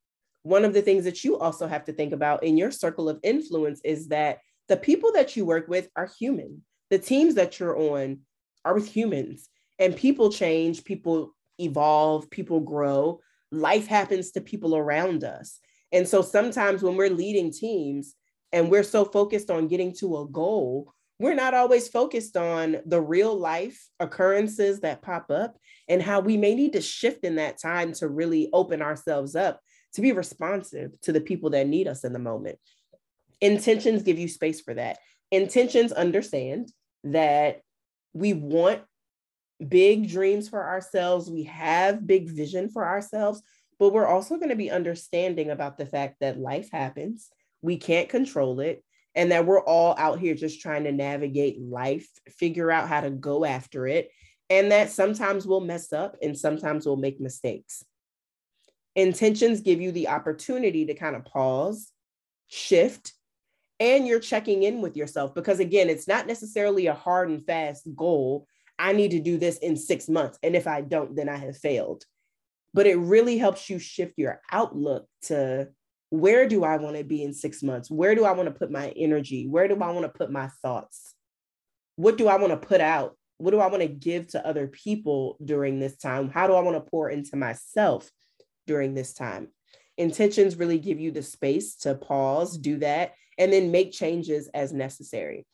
one 0.43 0.65
of 0.65 0.73
the 0.73 0.81
things 0.81 1.03
that 1.03 1.23
you 1.23 1.37
also 1.37 1.67
have 1.67 1.85
to 1.85 1.93
think 1.93 2.13
about 2.13 2.43
in 2.43 2.57
your 2.57 2.71
circle 2.71 3.09
of 3.09 3.19
influence 3.23 3.81
is 3.83 4.07
that 4.07 4.39
the 4.69 4.77
people 4.77 5.11
that 5.13 5.35
you 5.35 5.45
work 5.45 5.67
with 5.67 5.89
are 5.95 6.09
human. 6.19 6.63
The 6.89 6.99
teams 6.99 7.35
that 7.35 7.59
you're 7.59 7.77
on 7.77 8.19
are 8.65 8.73
with 8.73 8.87
humans, 8.87 9.49
and 9.79 9.95
people 9.95 10.31
change, 10.31 10.83
people 10.83 11.33
evolve, 11.59 12.29
people 12.29 12.59
grow. 12.59 13.19
Life 13.51 13.87
happens 13.87 14.31
to 14.31 14.41
people 14.41 14.75
around 14.75 15.23
us. 15.23 15.59
And 15.91 16.07
so 16.07 16.21
sometimes 16.21 16.81
when 16.81 16.95
we're 16.95 17.09
leading 17.09 17.51
teams 17.51 18.15
and 18.51 18.69
we're 18.69 18.83
so 18.83 19.05
focused 19.05 19.51
on 19.51 19.67
getting 19.67 19.93
to 19.95 20.17
a 20.17 20.27
goal, 20.27 20.93
we're 21.19 21.35
not 21.35 21.53
always 21.53 21.87
focused 21.87 22.35
on 22.35 22.77
the 22.85 22.99
real 22.99 23.37
life 23.37 23.87
occurrences 23.99 24.79
that 24.81 25.01
pop 25.01 25.29
up 25.29 25.57
and 25.87 26.01
how 26.01 26.19
we 26.19 26.37
may 26.37 26.55
need 26.55 26.73
to 26.73 26.81
shift 26.81 27.23
in 27.23 27.35
that 27.35 27.61
time 27.61 27.93
to 27.93 28.07
really 28.07 28.49
open 28.53 28.81
ourselves 28.81 29.35
up 29.35 29.59
to 29.93 30.01
be 30.01 30.11
responsive 30.11 30.99
to 31.01 31.11
the 31.11 31.21
people 31.21 31.51
that 31.51 31.67
need 31.67 31.87
us 31.87 32.03
in 32.03 32.13
the 32.13 32.19
moment. 32.19 32.57
Intentions 33.41 34.03
give 34.03 34.17
you 34.17 34.27
space 34.27 34.61
for 34.61 34.73
that. 34.73 34.97
Intentions 35.31 35.91
understand 35.91 36.71
that 37.03 37.61
we 38.13 38.33
want 38.33 38.81
big 39.67 40.09
dreams 40.09 40.49
for 40.49 40.63
ourselves, 40.63 41.29
we 41.29 41.43
have 41.43 42.05
big 42.05 42.29
vision 42.29 42.69
for 42.69 42.85
ourselves, 42.85 43.41
but 43.79 43.93
we're 43.93 44.07
also 44.07 44.35
going 44.35 44.49
to 44.49 44.55
be 44.55 44.71
understanding 44.71 45.49
about 45.49 45.77
the 45.77 45.85
fact 45.85 46.17
that 46.21 46.39
life 46.39 46.69
happens, 46.71 47.29
we 47.61 47.77
can't 47.77 48.09
control 48.09 48.59
it, 48.59 48.83
and 49.15 49.31
that 49.31 49.45
we're 49.45 49.63
all 49.63 49.95
out 49.97 50.19
here 50.19 50.35
just 50.35 50.61
trying 50.61 50.83
to 50.85 50.91
navigate 50.91 51.59
life, 51.59 52.07
figure 52.27 52.71
out 52.71 52.87
how 52.87 53.01
to 53.01 53.09
go 53.09 53.45
after 53.45 53.87
it, 53.87 54.09
and 54.49 54.71
that 54.71 54.91
sometimes 54.91 55.45
we'll 55.45 55.59
mess 55.59 55.93
up 55.93 56.15
and 56.21 56.37
sometimes 56.37 56.85
we'll 56.85 56.95
make 56.95 57.19
mistakes. 57.19 57.83
Intentions 58.95 59.61
give 59.61 59.81
you 59.81 59.91
the 59.91 60.09
opportunity 60.09 60.85
to 60.85 60.93
kind 60.93 61.15
of 61.15 61.25
pause, 61.25 61.91
shift, 62.47 63.13
and 63.83 64.07
you're 64.07 64.19
checking 64.19 64.63
in 64.63 64.81
with 64.81 64.95
yourself 64.95 65.35
because, 65.35 65.59
again, 65.59 65.89
it's 65.89 66.07
not 66.07 66.25
necessarily 66.25 66.87
a 66.87 66.93
hard 66.93 67.29
and 67.29 67.45
fast 67.45 67.85
goal. 67.95 68.47
I 68.79 68.93
need 68.93 69.11
to 69.11 69.19
do 69.19 69.37
this 69.37 69.57
in 69.57 69.75
six 69.75 70.07
months. 70.07 70.39
And 70.41 70.55
if 70.55 70.67
I 70.67 70.79
don't, 70.79 71.15
then 71.15 71.27
I 71.27 71.35
have 71.35 71.57
failed. 71.57 72.05
But 72.73 72.87
it 72.87 72.97
really 72.97 73.37
helps 73.37 73.69
you 73.69 73.79
shift 73.79 74.13
your 74.17 74.39
outlook 74.51 75.05
to 75.23 75.67
where 76.09 76.47
do 76.47 76.63
I 76.63 76.77
want 76.77 76.95
to 76.95 77.03
be 77.03 77.23
in 77.23 77.33
six 77.33 77.61
months? 77.61 77.91
Where 77.91 78.15
do 78.15 78.23
I 78.23 78.31
want 78.31 78.47
to 78.47 78.57
put 78.57 78.71
my 78.71 78.89
energy? 78.95 79.47
Where 79.47 79.67
do 79.67 79.75
I 79.75 79.91
want 79.91 80.03
to 80.03 80.17
put 80.17 80.31
my 80.31 80.47
thoughts? 80.61 81.13
What 81.97 82.17
do 82.17 82.27
I 82.29 82.37
want 82.37 82.51
to 82.51 82.67
put 82.67 82.79
out? 82.79 83.17
What 83.37 83.51
do 83.51 83.59
I 83.59 83.67
want 83.67 83.81
to 83.81 83.89
give 83.89 84.27
to 84.29 84.47
other 84.47 84.67
people 84.67 85.37
during 85.43 85.79
this 85.79 85.97
time? 85.97 86.29
How 86.29 86.47
do 86.47 86.53
I 86.53 86.61
want 86.61 86.77
to 86.77 86.89
pour 86.89 87.09
into 87.09 87.35
myself 87.35 88.09
during 88.65 88.93
this 88.93 89.13
time. 89.13 89.49
Intentions 89.97 90.55
really 90.55 90.79
give 90.79 90.99
you 90.99 91.11
the 91.11 91.21
space 91.21 91.75
to 91.77 91.95
pause, 91.95 92.57
do 92.57 92.77
that, 92.79 93.13
and 93.37 93.51
then 93.51 93.71
make 93.71 93.91
changes 93.91 94.49
as 94.53 94.73
necessary. 94.73 95.45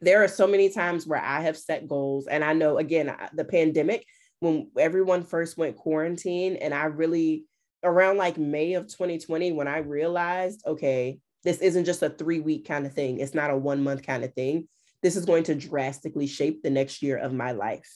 There 0.00 0.22
are 0.22 0.28
so 0.28 0.46
many 0.46 0.68
times 0.68 1.06
where 1.06 1.22
I 1.22 1.40
have 1.40 1.56
set 1.56 1.88
goals, 1.88 2.26
and 2.26 2.44
I 2.44 2.52
know 2.52 2.78
again, 2.78 3.14
the 3.34 3.44
pandemic, 3.44 4.04
when 4.40 4.70
everyone 4.78 5.22
first 5.22 5.56
went 5.56 5.76
quarantine, 5.76 6.56
and 6.56 6.74
I 6.74 6.84
really, 6.84 7.44
around 7.84 8.16
like 8.16 8.38
May 8.38 8.74
of 8.74 8.88
2020, 8.88 9.52
when 9.52 9.68
I 9.68 9.78
realized, 9.78 10.62
okay, 10.66 11.20
this 11.44 11.58
isn't 11.58 11.84
just 11.84 12.02
a 12.02 12.10
three 12.10 12.40
week 12.40 12.66
kind 12.66 12.86
of 12.86 12.94
thing, 12.94 13.20
it's 13.20 13.34
not 13.34 13.50
a 13.50 13.56
one 13.56 13.82
month 13.82 14.04
kind 14.04 14.24
of 14.24 14.34
thing. 14.34 14.66
This 15.02 15.16
is 15.16 15.24
going 15.24 15.44
to 15.44 15.54
drastically 15.54 16.26
shape 16.26 16.62
the 16.62 16.70
next 16.70 17.02
year 17.02 17.16
of 17.16 17.32
my 17.32 17.52
life. 17.52 17.90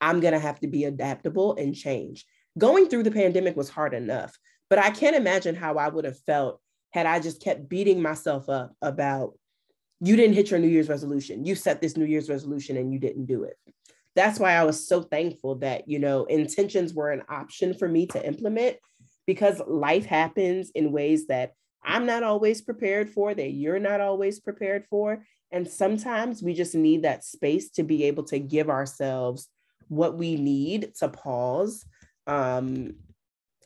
I'm 0.00 0.20
going 0.20 0.34
to 0.34 0.38
have 0.38 0.60
to 0.60 0.68
be 0.68 0.84
adaptable 0.84 1.56
and 1.56 1.74
change 1.74 2.24
going 2.58 2.88
through 2.88 3.02
the 3.02 3.10
pandemic 3.10 3.56
was 3.56 3.68
hard 3.68 3.94
enough, 3.94 4.36
but 4.68 4.78
I 4.78 4.90
can't 4.90 5.16
imagine 5.16 5.54
how 5.54 5.76
I 5.76 5.88
would 5.88 6.04
have 6.04 6.18
felt 6.20 6.60
had 6.90 7.06
I 7.06 7.20
just 7.20 7.42
kept 7.42 7.68
beating 7.68 8.00
myself 8.00 8.48
up 8.48 8.74
about 8.82 9.34
you 10.00 10.16
didn't 10.16 10.34
hit 10.34 10.50
your 10.50 10.60
New 10.60 10.68
Year's 10.68 10.88
resolution. 10.88 11.44
You 11.44 11.54
set 11.54 11.80
this 11.80 11.96
New 11.96 12.04
Year's 12.04 12.28
resolution 12.28 12.76
and 12.76 12.92
you 12.92 12.98
didn't 12.98 13.26
do 13.26 13.44
it. 13.44 13.56
That's 14.14 14.38
why 14.38 14.52
I 14.52 14.64
was 14.64 14.86
so 14.86 15.02
thankful 15.02 15.56
that, 15.56 15.88
you 15.88 15.98
know, 15.98 16.24
intentions 16.24 16.94
were 16.94 17.10
an 17.10 17.22
option 17.28 17.74
for 17.74 17.88
me 17.88 18.06
to 18.06 18.26
implement 18.26 18.76
because 19.26 19.60
life 19.66 20.06
happens 20.06 20.70
in 20.74 20.92
ways 20.92 21.26
that 21.26 21.52
I'm 21.84 22.06
not 22.06 22.22
always 22.22 22.62
prepared 22.62 23.10
for, 23.10 23.34
that 23.34 23.50
you're 23.50 23.78
not 23.78 24.00
always 24.00 24.40
prepared 24.40 24.86
for. 24.88 25.24
And 25.52 25.68
sometimes 25.68 26.42
we 26.42 26.54
just 26.54 26.74
need 26.74 27.02
that 27.02 27.24
space 27.24 27.70
to 27.72 27.82
be 27.82 28.04
able 28.04 28.24
to 28.24 28.38
give 28.38 28.68
ourselves 28.68 29.48
what 29.88 30.16
we 30.16 30.36
need 30.36 30.94
to 30.98 31.08
pause 31.08 31.84
um, 32.26 32.94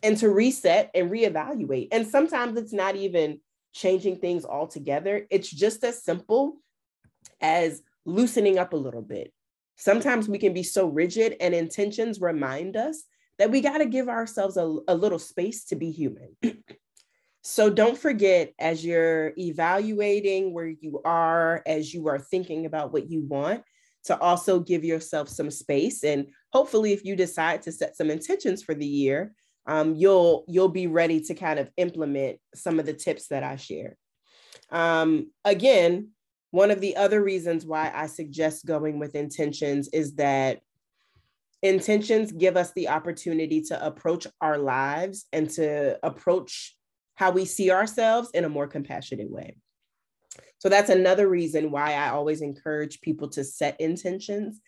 and 0.02 0.16
to 0.18 0.28
reset 0.28 0.90
and 0.94 1.10
reevaluate. 1.10 1.88
And 1.92 2.06
sometimes 2.06 2.58
it's 2.58 2.72
not 2.72 2.96
even 2.96 3.40
changing 3.72 4.16
things 4.16 4.44
altogether, 4.44 5.26
it's 5.30 5.48
just 5.48 5.84
as 5.84 6.02
simple 6.02 6.56
as 7.40 7.82
loosening 8.04 8.58
up 8.58 8.72
a 8.72 8.76
little 8.76 9.02
bit. 9.02 9.32
Sometimes 9.76 10.28
we 10.28 10.38
can 10.38 10.52
be 10.52 10.62
so 10.62 10.88
rigid, 10.88 11.36
and 11.40 11.54
intentions 11.54 12.20
remind 12.20 12.76
us 12.76 13.04
that 13.38 13.50
we 13.50 13.60
got 13.60 13.78
to 13.78 13.86
give 13.86 14.08
ourselves 14.08 14.56
a, 14.56 14.76
a 14.88 14.94
little 14.94 15.18
space 15.18 15.64
to 15.66 15.76
be 15.76 15.90
human. 15.90 16.36
so 17.42 17.70
don't 17.70 17.96
forget 17.96 18.52
as 18.58 18.84
you're 18.84 19.32
evaluating 19.38 20.52
where 20.52 20.66
you 20.66 21.00
are, 21.04 21.62
as 21.64 21.94
you 21.94 22.08
are 22.08 22.18
thinking 22.18 22.66
about 22.66 22.92
what 22.92 23.08
you 23.10 23.22
want, 23.22 23.62
to 24.04 24.18
also 24.18 24.60
give 24.60 24.84
yourself 24.84 25.28
some 25.28 25.50
space 25.50 26.04
and 26.04 26.26
hopefully 26.52 26.92
if 26.92 27.04
you 27.04 27.14
decide 27.14 27.62
to 27.62 27.72
set 27.72 27.96
some 27.96 28.10
intentions 28.10 28.62
for 28.62 28.74
the 28.74 28.86
year 28.86 29.34
um, 29.70 29.94
you'll 29.94 30.44
you'll 30.48 30.68
be 30.68 30.88
ready 30.88 31.20
to 31.20 31.34
kind 31.34 31.58
of 31.58 31.70
implement 31.76 32.38
some 32.54 32.80
of 32.80 32.86
the 32.86 32.92
tips 32.92 33.28
that 33.28 33.42
i 33.42 33.56
share 33.56 33.96
um, 34.70 35.30
again 35.44 36.08
one 36.50 36.72
of 36.72 36.80
the 36.80 36.96
other 36.96 37.22
reasons 37.22 37.64
why 37.64 37.90
i 37.94 38.06
suggest 38.06 38.66
going 38.66 38.98
with 38.98 39.14
intentions 39.14 39.88
is 39.92 40.16
that 40.16 40.60
intentions 41.62 42.32
give 42.32 42.56
us 42.56 42.72
the 42.72 42.88
opportunity 42.88 43.62
to 43.62 43.86
approach 43.86 44.26
our 44.40 44.58
lives 44.58 45.26
and 45.32 45.48
to 45.50 45.98
approach 46.02 46.76
how 47.14 47.30
we 47.30 47.44
see 47.44 47.70
ourselves 47.70 48.30
in 48.32 48.44
a 48.44 48.48
more 48.48 48.66
compassionate 48.66 49.30
way 49.30 49.56
so 50.58 50.68
that's 50.68 50.90
another 50.90 51.26
reason 51.28 51.70
why 51.70 51.94
I 51.94 52.10
always 52.10 52.42
encourage 52.42 53.00
people 53.00 53.28
to 53.30 53.44
set 53.44 53.80
intentions 53.80 54.60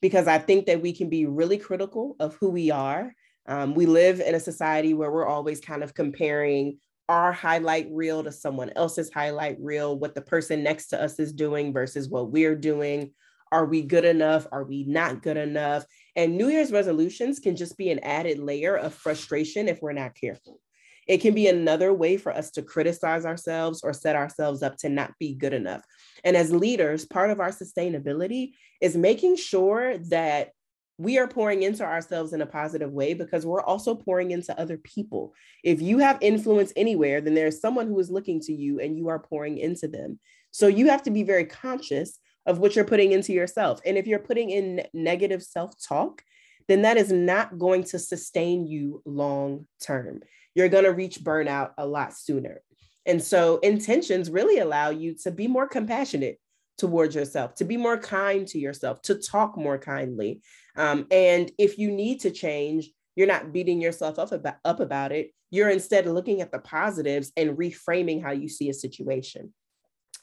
because 0.00 0.28
I 0.28 0.38
think 0.38 0.66
that 0.66 0.80
we 0.80 0.92
can 0.92 1.08
be 1.08 1.26
really 1.26 1.58
critical 1.58 2.16
of 2.20 2.36
who 2.36 2.50
we 2.50 2.70
are. 2.70 3.14
Um, 3.46 3.74
we 3.74 3.86
live 3.86 4.20
in 4.20 4.34
a 4.34 4.40
society 4.40 4.94
where 4.94 5.10
we're 5.10 5.26
always 5.26 5.60
kind 5.60 5.82
of 5.82 5.94
comparing 5.94 6.78
our 7.08 7.32
highlight 7.32 7.88
reel 7.90 8.22
to 8.24 8.32
someone 8.32 8.70
else's 8.76 9.12
highlight 9.12 9.58
reel, 9.60 9.98
what 9.98 10.14
the 10.14 10.22
person 10.22 10.62
next 10.62 10.88
to 10.88 11.02
us 11.02 11.18
is 11.18 11.32
doing 11.32 11.72
versus 11.72 12.08
what 12.08 12.30
we're 12.30 12.56
doing. 12.56 13.12
Are 13.50 13.66
we 13.66 13.82
good 13.82 14.04
enough? 14.04 14.46
Are 14.50 14.64
we 14.64 14.84
not 14.84 15.22
good 15.22 15.36
enough? 15.36 15.84
And 16.16 16.38
New 16.38 16.48
Year's 16.48 16.72
resolutions 16.72 17.38
can 17.38 17.56
just 17.56 17.76
be 17.76 17.90
an 17.90 17.98
added 17.98 18.38
layer 18.38 18.76
of 18.76 18.94
frustration 18.94 19.68
if 19.68 19.82
we're 19.82 19.92
not 19.92 20.14
careful. 20.14 20.58
It 21.06 21.18
can 21.18 21.34
be 21.34 21.48
another 21.48 21.92
way 21.92 22.16
for 22.16 22.32
us 22.32 22.52
to 22.52 22.62
criticize 22.62 23.26
ourselves 23.26 23.82
or 23.82 23.92
set 23.92 24.16
ourselves 24.16 24.62
up 24.62 24.76
to 24.78 24.88
not 24.88 25.12
be 25.18 25.34
good 25.34 25.52
enough. 25.52 25.82
And 26.24 26.36
as 26.36 26.52
leaders, 26.52 27.04
part 27.04 27.30
of 27.30 27.40
our 27.40 27.50
sustainability 27.50 28.52
is 28.80 28.96
making 28.96 29.36
sure 29.36 29.98
that 30.10 30.50
we 30.98 31.18
are 31.18 31.26
pouring 31.26 31.62
into 31.62 31.84
ourselves 31.84 32.32
in 32.32 32.42
a 32.42 32.46
positive 32.46 32.92
way 32.92 33.14
because 33.14 33.46
we're 33.46 33.62
also 33.62 33.94
pouring 33.94 34.30
into 34.30 34.58
other 34.58 34.76
people. 34.76 35.34
If 35.64 35.80
you 35.80 35.98
have 35.98 36.18
influence 36.20 36.72
anywhere, 36.76 37.20
then 37.20 37.34
there's 37.34 37.60
someone 37.60 37.86
who 37.86 37.98
is 37.98 38.10
looking 38.10 38.40
to 38.40 38.52
you 38.52 38.78
and 38.78 38.96
you 38.96 39.08
are 39.08 39.18
pouring 39.18 39.58
into 39.58 39.88
them. 39.88 40.20
So 40.50 40.66
you 40.66 40.88
have 40.90 41.02
to 41.04 41.10
be 41.10 41.22
very 41.22 41.46
conscious 41.46 42.18
of 42.44 42.58
what 42.58 42.76
you're 42.76 42.84
putting 42.84 43.12
into 43.12 43.32
yourself. 43.32 43.80
And 43.86 43.96
if 43.96 44.06
you're 44.06 44.18
putting 44.18 44.50
in 44.50 44.82
negative 44.92 45.42
self 45.42 45.74
talk, 45.82 46.22
then 46.68 46.82
that 46.82 46.96
is 46.96 47.10
not 47.10 47.58
going 47.58 47.84
to 47.84 47.98
sustain 47.98 48.66
you 48.66 49.02
long 49.04 49.66
term 49.80 50.20
you're 50.54 50.68
going 50.68 50.84
to 50.84 50.92
reach 50.92 51.20
burnout 51.20 51.72
a 51.78 51.86
lot 51.86 52.14
sooner. 52.14 52.60
And 53.06 53.22
so 53.22 53.58
intentions 53.58 54.30
really 54.30 54.58
allow 54.58 54.90
you 54.90 55.14
to 55.22 55.30
be 55.30 55.48
more 55.48 55.66
compassionate 55.66 56.38
towards 56.78 57.14
yourself, 57.14 57.54
to 57.56 57.64
be 57.64 57.76
more 57.76 57.98
kind 57.98 58.46
to 58.48 58.58
yourself, 58.58 59.02
to 59.02 59.14
talk 59.16 59.56
more 59.56 59.78
kindly. 59.78 60.40
Um, 60.76 61.06
and 61.10 61.50
if 61.58 61.78
you 61.78 61.90
need 61.90 62.20
to 62.20 62.30
change, 62.30 62.90
you're 63.14 63.26
not 63.26 63.52
beating 63.52 63.80
yourself 63.80 64.18
up 64.18 64.32
about, 64.32 64.56
up 64.64 64.80
about 64.80 65.12
it. 65.12 65.32
You're 65.50 65.68
instead 65.68 66.06
looking 66.06 66.40
at 66.40 66.50
the 66.50 66.58
positives 66.58 67.30
and 67.36 67.58
reframing 67.58 68.22
how 68.22 68.32
you 68.32 68.48
see 68.48 68.70
a 68.70 68.74
situation. 68.74 69.52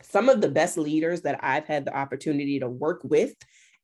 Some 0.02 0.30
of 0.30 0.42
the 0.42 0.50
best 0.50 0.78
leaders 0.78 1.22
that 1.22 1.40
I've 1.44 1.66
had 1.66 1.86
the 1.86 1.96
opportunity 1.96 2.60
to 2.60 2.70
work 2.70 3.02
with 3.04 3.36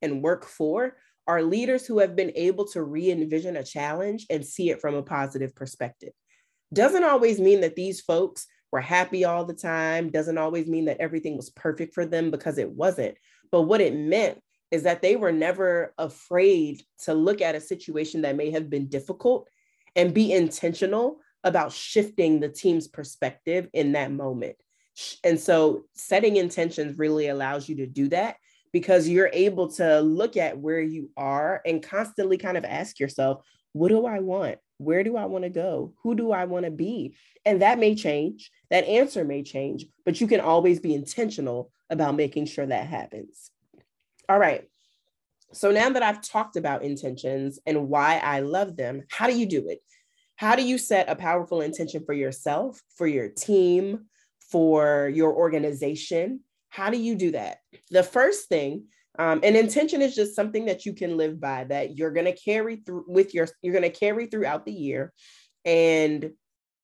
and 0.02 0.22
work 0.22 0.44
for 0.44 0.96
are 1.26 1.42
leaders 1.42 1.86
who 1.86 1.98
have 1.98 2.16
been 2.16 2.32
able 2.34 2.66
to 2.68 2.82
re 2.82 3.10
envision 3.10 3.56
a 3.56 3.64
challenge 3.64 4.26
and 4.30 4.44
see 4.44 4.70
it 4.70 4.80
from 4.80 4.94
a 4.94 5.02
positive 5.02 5.54
perspective. 5.54 6.12
Doesn't 6.72 7.04
always 7.04 7.40
mean 7.40 7.60
that 7.60 7.76
these 7.76 8.00
folks 8.00 8.46
were 8.72 8.80
happy 8.80 9.24
all 9.24 9.44
the 9.44 9.54
time, 9.54 10.10
doesn't 10.10 10.38
always 10.38 10.66
mean 10.66 10.86
that 10.86 11.00
everything 11.00 11.36
was 11.36 11.50
perfect 11.50 11.94
for 11.94 12.04
them 12.06 12.30
because 12.30 12.58
it 12.58 12.70
wasn't. 12.70 13.16
But 13.52 13.62
what 13.62 13.80
it 13.80 13.94
meant 13.94 14.40
is 14.70 14.82
that 14.82 15.02
they 15.02 15.16
were 15.16 15.32
never 15.32 15.94
afraid 15.98 16.82
to 17.04 17.14
look 17.14 17.40
at 17.40 17.54
a 17.54 17.60
situation 17.60 18.22
that 18.22 18.36
may 18.36 18.50
have 18.50 18.68
been 18.68 18.88
difficult 18.88 19.48
and 19.94 20.14
be 20.14 20.32
intentional 20.32 21.18
about 21.44 21.72
shifting 21.72 22.40
the 22.40 22.48
team's 22.48 22.88
perspective 22.88 23.68
in 23.72 23.92
that 23.92 24.10
moment. 24.10 24.56
And 25.22 25.38
so 25.38 25.84
setting 25.94 26.36
intentions 26.36 26.98
really 26.98 27.28
allows 27.28 27.68
you 27.68 27.76
to 27.76 27.86
do 27.86 28.08
that 28.08 28.36
because 28.72 29.08
you're 29.08 29.30
able 29.32 29.68
to 29.68 30.00
look 30.00 30.36
at 30.36 30.58
where 30.58 30.80
you 30.80 31.10
are 31.16 31.62
and 31.64 31.82
constantly 31.82 32.36
kind 32.36 32.56
of 32.56 32.64
ask 32.64 32.98
yourself, 32.98 33.46
what 33.72 33.88
do 33.88 34.06
I 34.06 34.20
want? 34.20 34.58
Where 34.78 35.04
do 35.04 35.16
I 35.16 35.26
want 35.26 35.44
to 35.44 35.50
go? 35.50 35.94
Who 36.02 36.14
do 36.14 36.32
I 36.32 36.44
want 36.46 36.64
to 36.64 36.70
be? 36.70 37.14
And 37.44 37.62
that 37.62 37.78
may 37.78 37.94
change. 37.94 38.50
That 38.70 38.84
answer 38.84 39.24
may 39.24 39.42
change, 39.42 39.86
but 40.04 40.20
you 40.20 40.26
can 40.26 40.40
always 40.40 40.80
be 40.80 40.94
intentional 40.94 41.70
about 41.88 42.16
making 42.16 42.46
sure 42.46 42.66
that 42.66 42.86
happens. 42.86 43.50
All 44.28 44.38
right. 44.38 44.64
So 45.52 45.70
now 45.70 45.90
that 45.90 46.02
I've 46.02 46.20
talked 46.20 46.56
about 46.56 46.82
intentions 46.82 47.58
and 47.66 47.88
why 47.88 48.18
I 48.18 48.40
love 48.40 48.76
them, 48.76 49.02
how 49.10 49.26
do 49.26 49.38
you 49.38 49.46
do 49.46 49.68
it? 49.68 49.78
How 50.36 50.56
do 50.56 50.62
you 50.62 50.76
set 50.76 51.08
a 51.08 51.16
powerful 51.16 51.60
intention 51.60 52.04
for 52.04 52.12
yourself, 52.12 52.82
for 52.96 53.06
your 53.06 53.28
team, 53.28 54.06
for 54.50 55.10
your 55.14 55.32
organization? 55.32 56.40
How 56.68 56.90
do 56.90 56.98
you 56.98 57.14
do 57.14 57.30
that? 57.32 57.58
The 57.90 58.02
first 58.02 58.48
thing, 58.48 58.86
um, 59.18 59.40
an 59.42 59.56
intention 59.56 60.02
is 60.02 60.14
just 60.14 60.34
something 60.34 60.66
that 60.66 60.84
you 60.84 60.92
can 60.92 61.16
live 61.16 61.40
by 61.40 61.64
that 61.64 61.96
you're 61.96 62.10
going 62.10 62.26
to 62.26 62.36
carry 62.36 62.76
through 62.76 63.04
with 63.08 63.32
your, 63.32 63.48
you're 63.62 63.72
going 63.72 63.90
to 63.90 63.98
carry 63.98 64.26
throughout 64.26 64.66
the 64.66 64.72
year. 64.72 65.12
And 65.64 66.32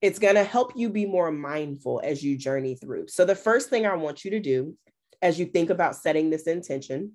it's 0.00 0.18
going 0.18 0.36
to 0.36 0.44
help 0.44 0.72
you 0.76 0.88
be 0.88 1.04
more 1.04 1.30
mindful 1.30 2.00
as 2.02 2.22
you 2.22 2.38
journey 2.38 2.74
through. 2.76 3.08
So, 3.08 3.24
the 3.24 3.36
first 3.36 3.68
thing 3.68 3.86
I 3.86 3.94
want 3.94 4.24
you 4.24 4.30
to 4.32 4.40
do 4.40 4.76
as 5.20 5.38
you 5.38 5.46
think 5.46 5.70
about 5.70 5.94
setting 5.94 6.30
this 6.30 6.48
intention 6.48 7.12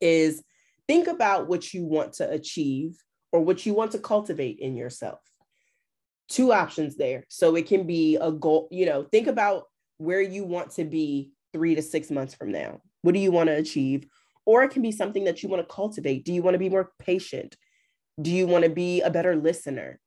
is 0.00 0.42
think 0.86 1.08
about 1.08 1.48
what 1.48 1.72
you 1.72 1.84
want 1.84 2.14
to 2.14 2.30
achieve 2.30 2.96
or 3.32 3.40
what 3.40 3.66
you 3.66 3.74
want 3.74 3.92
to 3.92 3.98
cultivate 3.98 4.58
in 4.58 4.76
yourself. 4.76 5.20
Two 6.28 6.52
options 6.52 6.96
there. 6.96 7.24
So 7.28 7.54
it 7.56 7.66
can 7.66 7.86
be 7.86 8.16
a 8.16 8.30
goal, 8.32 8.68
you 8.70 8.86
know, 8.86 9.04
think 9.04 9.26
about 9.26 9.64
where 9.98 10.20
you 10.20 10.44
want 10.44 10.72
to 10.72 10.84
be 10.84 11.32
three 11.52 11.74
to 11.74 11.82
six 11.82 12.10
months 12.10 12.34
from 12.34 12.52
now. 12.52 12.80
What 13.02 13.14
do 13.14 13.20
you 13.20 13.30
want 13.30 13.48
to 13.48 13.56
achieve? 13.56 14.06
Or 14.44 14.62
it 14.62 14.70
can 14.70 14.82
be 14.82 14.92
something 14.92 15.24
that 15.24 15.42
you 15.42 15.48
want 15.48 15.66
to 15.66 15.74
cultivate. 15.74 16.24
Do 16.24 16.32
you 16.32 16.42
want 16.42 16.54
to 16.54 16.58
be 16.58 16.68
more 16.68 16.92
patient? 16.98 17.56
Do 18.20 18.30
you 18.30 18.46
want 18.46 18.64
to 18.64 18.70
be 18.70 19.02
a 19.02 19.10
better 19.10 19.36
listener? 19.36 20.00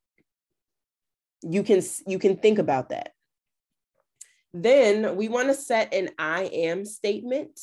You 1.42 1.62
can 1.62 1.82
you 2.06 2.18
can 2.18 2.36
think 2.36 2.58
about 2.58 2.90
that. 2.90 3.12
Then 4.52 5.16
we 5.16 5.28
want 5.28 5.48
to 5.48 5.54
set 5.54 5.94
an 5.94 6.10
I 6.18 6.42
am 6.44 6.84
statement 6.84 7.60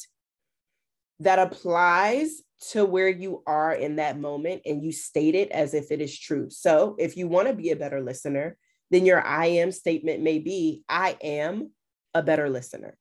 that 1.20 1.40
applies 1.40 2.42
to 2.72 2.86
where 2.86 3.10
you 3.10 3.44
are 3.46 3.74
in 3.74 3.98
that 3.98 4.20
moment 4.20 4.62
and 4.66 4.84
you 4.84 4.92
state 4.92 5.36
it 5.36 5.52
as 5.52 5.74
if 5.74 5.92
it 5.92 6.02
is 6.02 6.18
true. 6.18 6.50
So 6.50 6.96
if 6.98 7.16
you 7.18 7.28
want 7.28 7.48
to 7.48 7.54
be 7.54 7.72
a 7.72 7.76
better 7.76 8.02
listener, 8.02 8.58
then 8.90 9.06
your 9.06 9.24
I 9.24 9.48
am 9.48 9.72
statement 9.72 10.22
may 10.22 10.40
be 10.40 10.84
I 10.90 11.18
am 11.22 11.72
a 12.14 12.24
better 12.24 12.50
listener. 12.50 12.98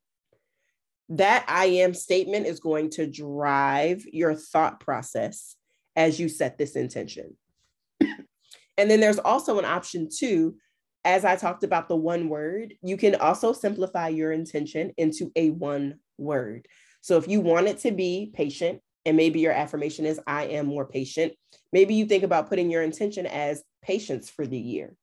That 1.11 1.45
I 1.49 1.67
am 1.67 1.95
statement 1.95 2.47
is 2.47 2.61
going 2.61 2.91
to 2.91 3.07
drive 3.07 4.05
your 4.13 4.35
thought 4.35 4.81
process 4.81 5.57
as 5.95 6.19
you 6.19 6.29
set 6.29 6.59
this 6.59 6.77
intention. 6.77 7.37
and 8.01 8.91
then 8.91 9.01
there's 9.01 9.19
also 9.19 9.59
an 9.59 9.65
option 9.65 10.09
too. 10.15 10.57
As 11.05 11.25
I 11.25 11.37
talked 11.37 11.63
about 11.63 11.89
the 11.89 11.97
one 11.97 12.29
word, 12.29 12.75
you 12.83 12.97
can 12.97 13.15
also 13.15 13.53
simplify 13.53 14.09
your 14.09 14.33
intention 14.33 14.93
into 14.97 15.31
a 15.37 15.51
one 15.51 16.01
word. 16.19 16.67
So 17.07 17.17
if 17.19 17.29
you 17.29 17.41
want 17.41 17.69
it 17.69 17.79
to 17.83 17.93
be 17.93 18.33
patient, 18.35 18.81
and 19.05 19.17
maybe 19.17 19.39
your 19.39 19.53
affirmation 19.53 20.07
is, 20.07 20.19
I 20.27 20.47
am 20.47 20.67
more 20.67 20.85
patient, 20.85 21.35
maybe 21.73 21.95
you 21.95 22.05
think 22.05 22.25
about 22.25 22.49
putting 22.49 22.69
your 22.69 22.83
intention 22.83 23.27
as 23.27 23.63
patience 23.81 24.29
for 24.29 24.45
the 24.45 24.59
year. 24.59 24.97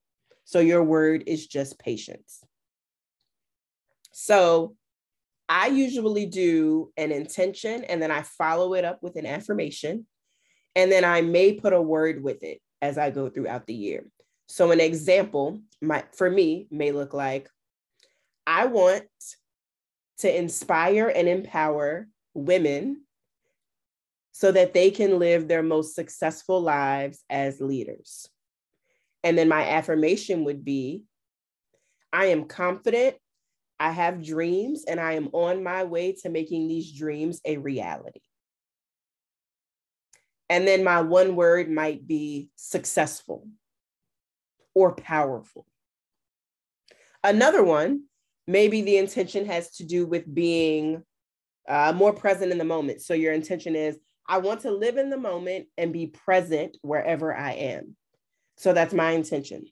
So 0.44 0.58
your 0.60 0.84
word 0.84 1.24
is 1.26 1.46
just 1.46 1.78
patience. 1.78 2.44
So 4.12 4.76
I 5.48 5.68
usually 5.68 6.26
do 6.26 6.92
an 6.98 7.10
intention 7.10 7.84
and 7.84 8.02
then 8.02 8.10
I 8.10 8.20
follow 8.20 8.74
it 8.74 8.84
up 8.84 9.02
with 9.02 9.16
an 9.16 9.24
affirmation. 9.24 10.06
And 10.76 10.92
then 10.92 11.06
I 11.06 11.22
may 11.22 11.54
put 11.54 11.72
a 11.72 11.80
word 11.80 12.22
with 12.22 12.42
it 12.42 12.60
as 12.82 12.98
I 12.98 13.08
go 13.08 13.30
throughout 13.30 13.66
the 13.66 13.72
year. 13.72 14.04
So 14.46 14.72
an 14.72 14.80
example 14.80 15.58
might 15.80 16.14
for 16.14 16.28
me 16.28 16.66
may 16.70 16.92
look 16.92 17.14
like 17.14 17.48
I 18.46 18.66
want 18.66 19.04
to 20.24 20.34
inspire 20.34 21.12
and 21.14 21.28
empower 21.28 22.08
women 22.32 23.02
so 24.32 24.50
that 24.50 24.72
they 24.72 24.90
can 24.90 25.18
live 25.18 25.46
their 25.46 25.62
most 25.62 25.94
successful 25.94 26.62
lives 26.62 27.22
as 27.28 27.60
leaders. 27.60 28.26
And 29.22 29.36
then 29.36 29.50
my 29.50 29.68
affirmation 29.68 30.44
would 30.44 30.64
be 30.64 31.04
I 32.10 32.26
am 32.26 32.46
confident, 32.46 33.16
I 33.78 33.90
have 33.90 34.24
dreams, 34.24 34.84
and 34.88 34.98
I 34.98 35.12
am 35.12 35.28
on 35.34 35.62
my 35.62 35.84
way 35.84 36.12
to 36.22 36.30
making 36.30 36.68
these 36.68 36.90
dreams 36.90 37.42
a 37.44 37.58
reality. 37.58 38.22
And 40.48 40.66
then 40.66 40.84
my 40.84 41.02
one 41.02 41.36
word 41.36 41.70
might 41.70 42.06
be 42.06 42.48
successful 42.56 43.46
or 44.74 44.94
powerful. 44.94 45.66
Another 47.22 47.62
one 47.62 48.04
maybe 48.46 48.82
the 48.82 48.98
intention 48.98 49.46
has 49.46 49.70
to 49.76 49.84
do 49.84 50.06
with 50.06 50.32
being 50.32 51.02
uh, 51.68 51.92
more 51.94 52.12
present 52.12 52.52
in 52.52 52.58
the 52.58 52.64
moment. 52.64 53.02
So 53.02 53.14
your 53.14 53.32
intention 53.32 53.74
is, 53.74 53.98
I 54.26 54.38
want 54.38 54.60
to 54.60 54.70
live 54.70 54.96
in 54.96 55.10
the 55.10 55.18
moment 55.18 55.66
and 55.76 55.92
be 55.92 56.06
present 56.06 56.76
wherever 56.82 57.34
I 57.34 57.52
am. 57.52 57.96
So 58.56 58.72
that's 58.72 58.94
my 58.94 59.12
intention. 59.12 59.64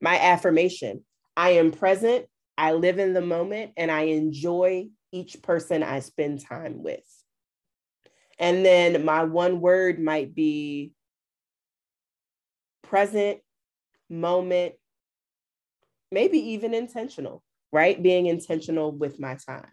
My 0.00 0.18
affirmation 0.18 1.04
I 1.36 1.50
am 1.50 1.72
present, 1.72 2.26
I 2.56 2.72
live 2.72 2.98
in 2.98 3.12
the 3.12 3.20
moment, 3.20 3.72
and 3.76 3.90
I 3.90 4.02
enjoy 4.02 4.88
each 5.10 5.42
person 5.42 5.82
I 5.82 6.00
spend 6.00 6.44
time 6.46 6.82
with. 6.82 7.02
And 8.38 8.64
then 8.64 9.04
my 9.04 9.24
one 9.24 9.60
word 9.60 10.00
might 10.00 10.34
be 10.34 10.92
present, 12.82 13.38
moment, 14.08 14.74
maybe 16.10 16.38
even 16.52 16.74
intentional 16.74 17.43
right? 17.74 18.00
Being 18.00 18.26
intentional 18.26 18.92
with 18.92 19.18
my 19.18 19.34
time. 19.34 19.72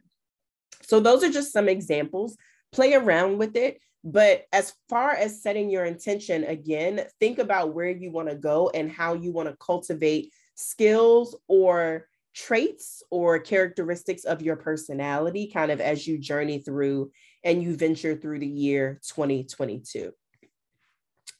So, 0.81 0.99
those 0.99 1.23
are 1.23 1.29
just 1.29 1.53
some 1.53 1.69
examples. 1.69 2.35
Play 2.71 2.95
around 2.95 3.37
with 3.37 3.55
it. 3.55 3.79
But 4.03 4.45
as 4.51 4.73
far 4.89 5.11
as 5.11 5.43
setting 5.43 5.69
your 5.69 5.85
intention, 5.85 6.43
again, 6.43 7.05
think 7.19 7.37
about 7.37 7.75
where 7.75 7.91
you 7.91 8.11
want 8.11 8.29
to 8.29 8.35
go 8.35 8.71
and 8.73 8.91
how 8.91 9.13
you 9.13 9.31
want 9.31 9.47
to 9.47 9.55
cultivate 9.57 10.33
skills 10.55 11.37
or 11.47 12.07
traits 12.33 13.03
or 13.11 13.37
characteristics 13.37 14.23
of 14.23 14.41
your 14.41 14.55
personality 14.55 15.51
kind 15.53 15.69
of 15.69 15.79
as 15.79 16.07
you 16.07 16.17
journey 16.17 16.59
through 16.59 17.11
and 17.43 17.61
you 17.61 17.75
venture 17.75 18.15
through 18.15 18.39
the 18.39 18.47
year 18.47 18.99
2022. 19.07 20.11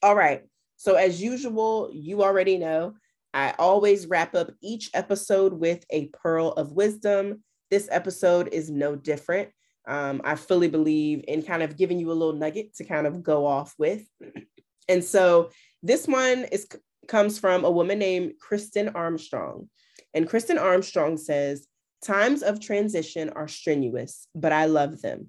All 0.04 0.16
right. 0.16 0.44
So, 0.78 0.96
as 0.96 1.22
usual, 1.22 1.90
you 1.92 2.22
already 2.22 2.58
know 2.60 2.94
I 3.34 3.54
always 3.58 4.08
wrap 4.08 4.36
up 4.36 4.52
each 4.62 4.90
episode 4.94 5.54
with 5.54 5.86
a 5.90 6.08
pearl 6.08 6.50
of 6.50 6.74
wisdom. 6.74 7.44
This 7.70 7.88
episode 7.92 8.50
is 8.52 8.70
no 8.70 8.96
different. 8.96 9.50
Um, 9.88 10.22
I 10.24 10.36
fully 10.36 10.68
believe 10.68 11.24
in 11.28 11.42
kind 11.42 11.64
of 11.64 11.78
giving 11.78 12.00
you 12.00 12.12
a 12.12 12.14
little 12.14 12.36
nugget 12.36 12.76
to 12.76 12.84
kind 12.84 13.08
of 13.08 13.24
go 13.24 13.46
off 13.46 13.74
with. 13.78 14.04
And 14.90 15.04
so 15.04 15.52
this 15.82 16.08
one 16.08 16.46
is 16.52 16.68
comes 17.08 17.40
from 17.40 17.66
a 17.66 17.72
woman 17.72 18.00
named 18.00 18.34
Kristin 18.46 18.94
Armstrong. 18.94 19.70
And 20.14 20.30
Kristin 20.30 20.60
Armstrong 20.60 21.18
says, 21.18 21.68
Times 22.04 22.42
of 22.42 22.60
transition 22.60 23.30
are 23.30 23.48
strenuous, 23.48 24.28
but 24.34 24.52
I 24.52 24.66
love 24.66 25.02
them. 25.02 25.28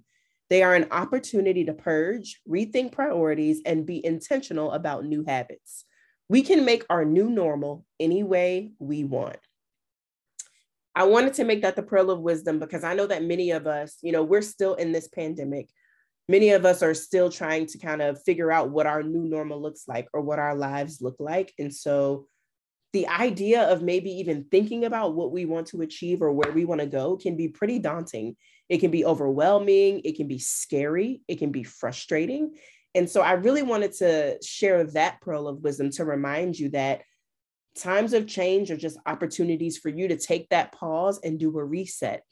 They 0.49 0.63
are 0.63 0.75
an 0.75 0.89
opportunity 0.91 1.65
to 1.65 1.73
purge, 1.73 2.41
rethink 2.49 2.93
priorities, 2.93 3.61
and 3.65 3.87
be 3.87 4.05
intentional 4.05 4.73
about 4.73 5.05
new 5.05 5.25
habits. 5.25 5.85
We 6.29 6.43
can 6.43 6.65
make 6.65 6.85
our 6.89 7.05
new 7.05 7.29
normal 7.31 7.85
any 8.03 8.23
way 8.23 8.73
we 8.79 9.05
want. 9.05 9.39
I 10.95 11.05
wanted 11.05 11.35
to 11.35 11.45
make 11.45 11.63
that 11.63 11.77
the 11.77 11.83
pearl 11.83 12.11
of 12.11 12.21
wisdom 12.21 12.59
because 12.59 12.85
I 12.85 12.95
know 12.95 13.07
that 13.07 13.25
many 13.25 13.53
of 13.53 13.67
us, 13.67 13.97
you 14.03 14.13
know, 14.13 14.23
we're 14.23 14.43
still 14.43 14.75
in 14.75 14.93
this 14.93 15.09
pandemic. 15.09 15.71
Many 16.29 16.51
of 16.51 16.67
us 16.67 16.83
are 16.83 16.95
still 16.95 17.31
trying 17.31 17.67
to 17.67 17.79
kind 17.79 18.03
of 18.03 18.23
figure 18.23 18.53
out 18.53 18.71
what 18.71 18.87
our 18.87 19.03
new 19.03 19.25
normal 19.25 19.61
looks 19.61 19.85
like 19.89 20.09
or 20.13 20.21
what 20.21 20.39
our 20.39 20.55
lives 20.55 21.01
look 21.01 21.17
like. 21.19 21.53
And 21.59 21.75
so 21.75 22.27
the 22.93 23.09
idea 23.09 23.63
of 23.63 23.83
maybe 23.83 24.11
even 24.11 24.45
thinking 24.51 24.85
about 24.85 25.15
what 25.15 25.33
we 25.33 25.47
want 25.47 25.69
to 25.69 25.81
achieve 25.81 26.21
or 26.21 26.31
where 26.31 26.53
we 26.53 26.67
want 26.67 26.81
to 26.83 26.87
go 26.87 27.17
can 27.17 27.37
be 27.37 27.49
pretty 27.49 27.79
daunting. 27.79 28.37
It 28.69 28.79
can 28.79 28.91
be 28.91 29.05
overwhelming, 29.05 30.03
it 30.05 30.17
can 30.17 30.29
be 30.29 30.39
scary, 30.39 31.23
it 31.27 31.39
can 31.39 31.53
be 31.53 31.63
frustrating. 31.63 32.55
And 32.95 33.09
so 33.09 33.23
I 33.23 33.33
really 33.33 33.63
wanted 33.63 33.93
to 33.95 34.39
share 34.43 34.85
that 34.85 35.21
pearl 35.23 35.49
of 35.49 35.63
wisdom 35.63 35.91
to 35.93 36.05
remind 36.05 36.59
you 36.59 36.69
that 36.71 37.03
times 37.77 38.13
of 38.13 38.27
change 38.27 38.71
are 38.71 38.77
just 38.77 38.99
opportunities 39.07 39.79
for 39.79 39.89
you 39.89 40.09
to 40.09 40.17
take 40.17 40.49
that 40.51 40.73
pause 40.73 41.21
and 41.23 41.39
do 41.39 41.57
a 41.59 41.65
reset. 41.65 42.23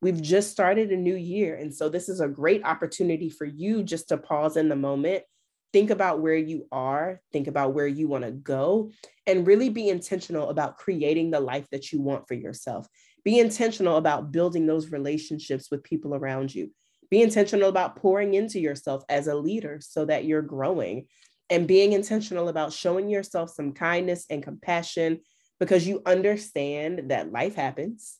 We've 0.00 0.20
just 0.20 0.50
started 0.50 0.90
a 0.90 0.96
new 0.96 1.16
year. 1.16 1.56
And 1.56 1.74
so 1.74 1.88
this 1.88 2.08
is 2.08 2.20
a 2.20 2.28
great 2.28 2.64
opportunity 2.64 3.30
for 3.30 3.44
you 3.44 3.82
just 3.82 4.08
to 4.08 4.16
pause 4.16 4.56
in 4.56 4.68
the 4.68 4.76
moment, 4.76 5.24
think 5.72 5.90
about 5.90 6.20
where 6.20 6.36
you 6.36 6.66
are, 6.70 7.20
think 7.32 7.48
about 7.48 7.74
where 7.74 7.86
you 7.86 8.08
want 8.08 8.24
to 8.24 8.30
go, 8.30 8.92
and 9.26 9.46
really 9.46 9.68
be 9.68 9.88
intentional 9.88 10.50
about 10.50 10.76
creating 10.76 11.30
the 11.30 11.40
life 11.40 11.66
that 11.72 11.92
you 11.92 12.00
want 12.00 12.28
for 12.28 12.34
yourself. 12.34 12.86
Be 13.24 13.40
intentional 13.40 13.96
about 13.96 14.30
building 14.30 14.66
those 14.66 14.90
relationships 14.90 15.70
with 15.70 15.82
people 15.82 16.14
around 16.14 16.54
you. 16.54 16.70
Be 17.10 17.22
intentional 17.22 17.68
about 17.68 17.96
pouring 17.96 18.34
into 18.34 18.60
yourself 18.60 19.02
as 19.08 19.26
a 19.26 19.34
leader 19.34 19.80
so 19.80 20.04
that 20.04 20.24
you're 20.24 20.42
growing 20.42 21.06
and 21.50 21.66
being 21.66 21.92
intentional 21.92 22.48
about 22.48 22.72
showing 22.72 23.08
yourself 23.08 23.50
some 23.50 23.72
kindness 23.72 24.26
and 24.30 24.42
compassion 24.42 25.20
because 25.58 25.86
you 25.86 26.02
understand 26.06 27.10
that 27.10 27.32
life 27.32 27.54
happens. 27.54 28.18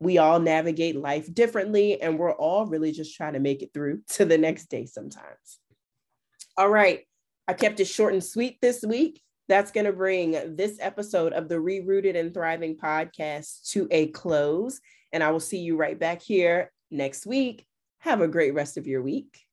We 0.00 0.18
all 0.18 0.38
navigate 0.38 0.96
life 0.96 1.32
differently, 1.32 2.00
and 2.00 2.18
we're 2.18 2.32
all 2.32 2.66
really 2.66 2.92
just 2.92 3.16
trying 3.16 3.32
to 3.32 3.40
make 3.40 3.62
it 3.62 3.70
through 3.74 4.02
to 4.10 4.24
the 4.24 4.38
next 4.38 4.66
day 4.66 4.86
sometimes. 4.86 5.58
All 6.56 6.68
right, 6.68 7.00
I 7.46 7.54
kept 7.54 7.80
it 7.80 7.86
short 7.86 8.12
and 8.12 8.24
sweet 8.24 8.58
this 8.60 8.82
week. 8.82 9.22
That's 9.48 9.70
going 9.70 9.86
to 9.86 9.92
bring 9.92 10.56
this 10.56 10.76
episode 10.78 11.32
of 11.32 11.48
the 11.48 11.54
Rerooted 11.54 12.18
and 12.18 12.34
Thriving 12.34 12.76
podcast 12.76 13.70
to 13.70 13.88
a 13.90 14.08
close. 14.08 14.78
And 15.12 15.22
I 15.22 15.30
will 15.30 15.40
see 15.40 15.58
you 15.58 15.76
right 15.76 15.98
back 15.98 16.20
here 16.20 16.70
next 16.90 17.26
week. 17.26 17.66
Have 18.00 18.20
a 18.20 18.28
great 18.28 18.52
rest 18.52 18.76
of 18.76 18.86
your 18.86 19.00
week. 19.00 19.47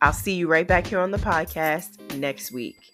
I'll 0.00 0.12
see 0.12 0.34
you 0.34 0.48
right 0.48 0.66
back 0.66 0.86
here 0.86 1.00
on 1.00 1.10
the 1.10 1.18
podcast 1.18 2.16
next 2.18 2.52
week. 2.52 2.91